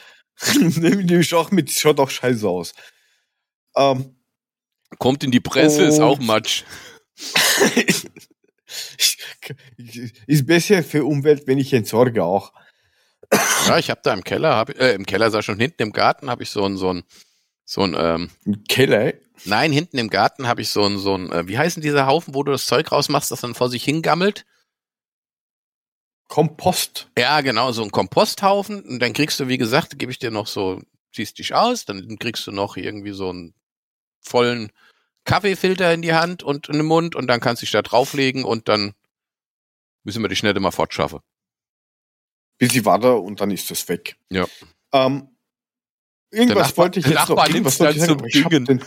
[0.59, 2.73] Nehmen die mich auch mit, schaut auch scheiße aus.
[3.77, 4.17] Ähm,
[4.99, 6.65] Kommt in die Presse, ist Und- auch Matsch.
[10.27, 12.53] Ist besser für Umwelt, wenn ich entsorge auch.
[13.67, 15.93] Ja, ich habe da im Keller, hab, äh, im Keller sag ich schon, hinten im
[15.93, 17.05] Garten habe ich so ein, so ein,
[17.65, 18.31] so ein, ähm,
[18.69, 22.07] Keller, nein, hinten im Garten habe ich so ein, so ein, äh, wie heißen diese
[22.07, 24.45] Haufen, wo du das Zeug rausmachst, das dann vor sich hingammelt?
[26.29, 27.11] Kompost.
[27.19, 28.83] Ja, genau, so ein Komposthaufen.
[28.83, 30.81] Und dann kriegst du, wie gesagt, gebe ich dir noch so,
[31.13, 33.55] ziehst dich aus, dann kriegst du noch irgendwie so einen
[34.21, 34.73] vollen
[35.25, 38.45] Kaffeefilter in die Hand und in den Mund und dann kannst du dich da drauflegen
[38.45, 38.95] und dann
[40.05, 41.21] müssen wir dich schnell immer fortschaffen.
[42.59, 44.17] Bisschen Wasser und dann ist das weg.
[44.31, 44.47] Ja.
[44.93, 45.29] Ähm,
[46.31, 47.55] irgendwas Nachbar- wollte ich jetzt Nachbar noch.
[47.55, 48.79] Irgendwas wollte ich zum ich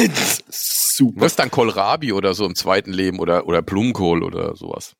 [0.00, 0.06] Du
[0.48, 1.20] Super.
[1.20, 4.94] wirst dann Kohlrabi oder so im zweiten Leben oder, oder Blumenkohl oder sowas.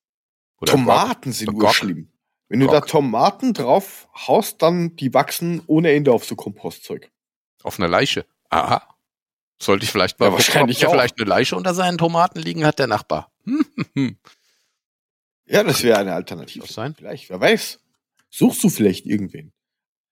[0.61, 1.63] Oder Tomaten sind Gok.
[1.65, 2.11] urschlimm.
[2.49, 2.89] Wenn du da Gok.
[2.89, 7.11] Tomaten drauf haust, dann die wachsen ohne Ende auf so Kompostzeug.
[7.63, 8.27] Auf einer Leiche.
[8.51, 8.83] Aha.
[9.63, 12.79] Sollte ich vielleicht mal Ja, wahrscheinlich ob vielleicht eine Leiche unter seinen Tomaten liegen hat,
[12.79, 13.33] der Nachbar.
[15.51, 16.65] Ja, das wäre eine Alternative.
[16.65, 16.95] Sein.
[16.95, 17.81] Vielleicht, wer weiß.
[18.31, 19.53] Suchst du vielleicht irgendwen?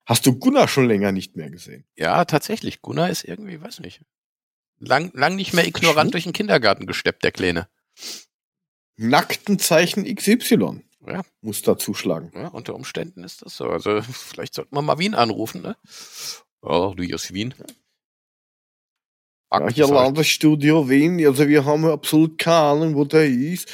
[0.05, 1.85] Hast du Gunnar schon länger nicht mehr gesehen?
[1.95, 2.83] Ja, tatsächlich.
[2.83, 4.01] Gunnar ist irgendwie, weiß nicht.
[4.81, 7.69] Lang, lang nicht mehr ignorant durch den Kindergarten gesteppt, der Kleine.
[8.97, 10.83] Nackten Zeichen XY.
[11.07, 11.23] Ja.
[11.41, 12.33] Muss da zuschlagen.
[12.35, 13.71] Ja, unter Umständen ist das so.
[13.71, 15.77] Also vielleicht sollten wir mal Wien anrufen, ne?
[16.63, 17.55] Oh, du aus Wien.
[19.51, 23.73] Ja, hier Landesstudio Wien, also wir haben absolut keine Ahnung, wo der ist.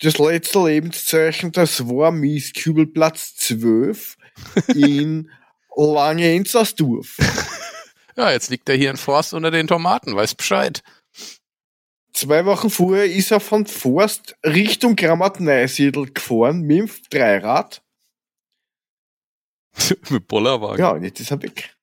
[0.00, 4.16] Das letzte Lebenszeichen, das war Mieskübelplatz 12
[4.74, 5.30] in
[5.74, 7.16] Lange Inzersdorf.
[8.18, 10.82] Ja, jetzt liegt er hier in Forst unter den Tomaten, weiß Bescheid.
[12.14, 17.82] Zwei Wochen vorher ist er von Forst Richtung Grammat-Neusiedl gefahren mit dem Dreirad.
[20.08, 20.78] Mit Bollerwagen.
[20.78, 21.76] Ja, und jetzt ist er weg.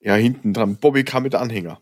[0.00, 0.76] Ja, hinten dran.
[0.76, 1.80] Bobby kam mit Anhänger.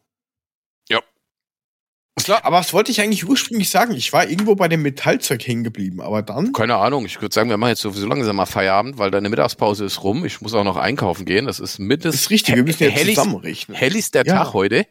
[2.26, 2.44] Ja.
[2.44, 3.94] Aber was wollte ich eigentlich ursprünglich sagen?
[3.94, 6.52] Ich war irgendwo bei dem Metallzeug hängen geblieben, aber dann.
[6.52, 9.84] Keine Ahnung, ich würde sagen, wir machen jetzt sowieso langsam mal Feierabend, weil deine Mittagspause
[9.84, 10.24] ist rum.
[10.24, 11.46] Ich muss auch noch einkaufen gehen.
[11.46, 13.76] Das ist Das mindestens ist richtig, wir müssen jetzt helligst- zusammenrechnen.
[13.76, 14.44] helligster Ja.
[14.44, 14.86] Tag heute.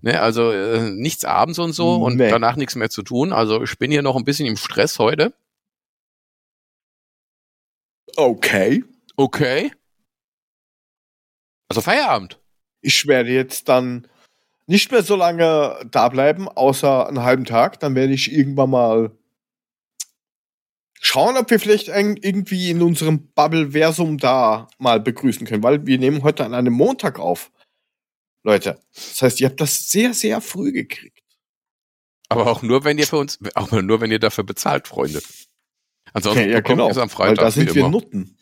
[0.00, 2.30] Ne, also äh, nichts abends und so und Nee.
[2.30, 3.32] danach nichts mehr zu tun.
[3.32, 5.32] Also ich bin hier noch ein bisschen im Stress heute.
[8.16, 8.84] Okay.
[9.16, 9.72] Okay.
[11.68, 12.38] Also Feierabend.
[12.80, 14.06] Ich werde jetzt dann
[14.66, 17.80] nicht mehr so lange da bleiben, außer einen halben Tag.
[17.80, 19.10] Dann werde ich irgendwann mal
[21.00, 26.22] schauen, ob wir vielleicht irgendwie in unserem Bubble-Versum da mal begrüßen können, weil wir nehmen
[26.22, 27.50] heute an einem Montag auf.
[28.44, 31.18] Leute, das heißt, ihr habt das sehr, sehr früh gekriegt.
[32.28, 35.20] Aber auch nur, wenn ihr für uns, aber nur, wenn ihr dafür bezahlt, Freunde.
[36.12, 36.88] Ansonsten Ja, ja, genau.
[36.88, 37.38] am Weil Freitag.
[37.38, 37.90] da sind wir immer.
[37.90, 38.38] Nutten.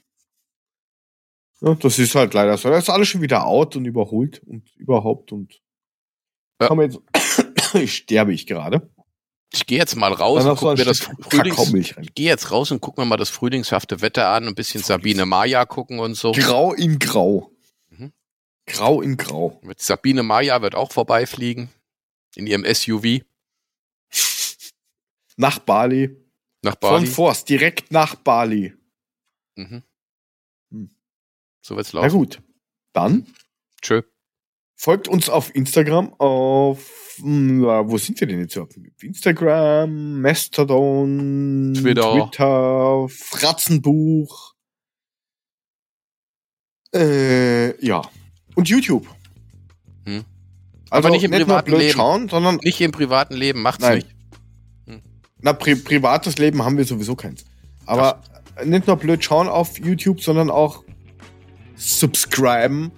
[1.60, 2.70] Ja, das ist halt leider so.
[2.70, 5.60] Das ist alles schon wieder out und überholt und überhaupt und.
[6.61, 6.74] Ja.
[6.74, 8.88] Man jetzt sterbe ich gerade.
[9.52, 12.80] Ich gehe jetzt mal raus und guck mir das Frühlings, ich gehe jetzt raus und
[12.80, 16.30] guck mir mal das frühlingshafte Wetter an, ein bisschen Sabine Maya gucken und so.
[16.32, 17.50] Grau in Grau.
[17.88, 18.12] Mhm.
[18.66, 19.58] Grau in Grau.
[19.62, 21.68] Mit Sabine Maya wird auch vorbeifliegen.
[22.36, 23.22] In ihrem SUV
[25.36, 26.16] Nach Bali.
[26.62, 27.06] nach Von Bali.
[27.06, 28.74] Forst, direkt nach Bali.
[29.56, 29.82] Mhm.
[30.70, 30.90] Hm.
[31.61, 32.16] So wird's Na laufen.
[32.16, 32.40] gut.
[32.92, 33.26] Dann
[33.82, 34.02] Tschö.
[34.81, 38.57] Folgt uns auf Instagram, auf, hm, wo sind wir denn jetzt?
[38.57, 38.70] Auf
[39.03, 42.31] Instagram, Mastodon, Twitter.
[42.31, 44.55] Twitter Fratzenbuch.
[46.95, 48.01] Äh, ja.
[48.55, 49.07] Und YouTube.
[50.07, 50.24] Hm.
[50.89, 51.93] Also Aber nicht im nur privaten Leben.
[51.93, 53.99] schauen, sondern Nicht im privaten Leben, macht's Nein.
[53.99, 54.09] nicht.
[55.43, 57.45] Na, pri privates Leben haben wir sowieso keins.
[57.85, 58.22] Aber
[58.64, 60.85] nicht nur blöd schauen auf YouTube, sondern auch
[61.76, 62.93] subscriben,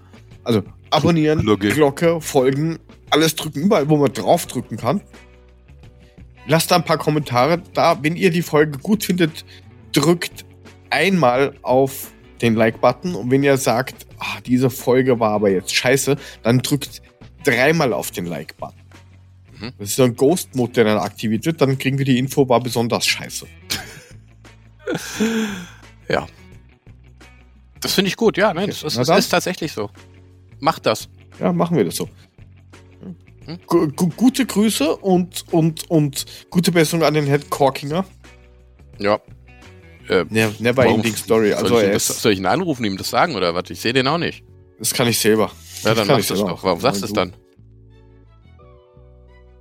[0.44, 0.62] also
[0.92, 1.70] abonnieren, Glocke.
[1.70, 2.78] Glocke, folgen,
[3.10, 5.00] alles drücken, überall, wo man draufdrücken kann.
[6.46, 8.02] Lasst da ein paar Kommentare da.
[8.02, 9.44] Wenn ihr die Folge gut findet,
[9.92, 10.44] drückt
[10.90, 13.14] einmal auf den Like-Button.
[13.14, 17.02] Und wenn ihr sagt, ah, diese Folge war aber jetzt scheiße, dann drückt
[17.44, 18.82] dreimal auf den Like-Button.
[19.60, 19.72] Mhm.
[19.78, 21.60] Das ist so ein Ghost-Mode, der dann aktiviert wird.
[21.60, 23.46] Dann kriegen wir die Info, war besonders scheiße.
[26.08, 26.26] Ja.
[27.80, 29.18] Das finde ich gut, ja, nein, das, Na das dann.
[29.18, 29.88] ist tatsächlich so.
[30.62, 31.08] Macht das.
[31.40, 32.08] Ja, machen wir das so.
[33.46, 33.58] Hm?
[33.66, 38.04] Gu gu gute Grüße und, und, und gute Besserung an den Head Corkinger.
[38.98, 39.18] Ja.
[40.08, 41.50] Äh, Ne never ending story.
[41.50, 43.70] soll, Also ich ihm er das, soll ich ihn anrufen, ihm das sagen oder was?
[43.70, 44.44] Ich sehe den auch nicht.
[44.78, 45.50] das kann ich selber.
[45.82, 46.62] Ja, dann kann mach ich das doch.
[46.62, 47.32] Warum sagst du es dann?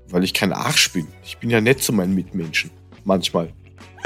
[0.09, 1.07] Weil ich kein Arsch bin.
[1.23, 2.69] Ich bin ja nett zu meinen Mitmenschen.
[3.05, 3.51] Manchmal.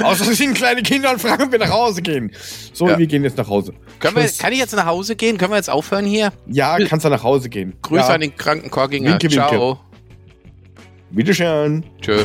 [0.02, 2.32] Außer es sind kleine Kinder und fragen, ob wir nach Hause gehen.
[2.72, 2.98] So, Ja.
[2.98, 3.72] wir gehen jetzt nach Hause.
[3.98, 5.38] Können wir, kann ich jetzt nach Hause gehen?
[5.38, 6.32] Können wir jetzt aufhören hier?
[6.46, 7.74] Ja, kannst du nach Hause gehen.
[7.82, 8.14] Grüße ja.
[8.14, 9.12] an den kranken Korkinger.
[9.12, 9.36] Winke, winke.
[9.36, 9.80] Ciao.
[11.10, 11.84] Wiederschauen.
[12.02, 12.24] Tschö.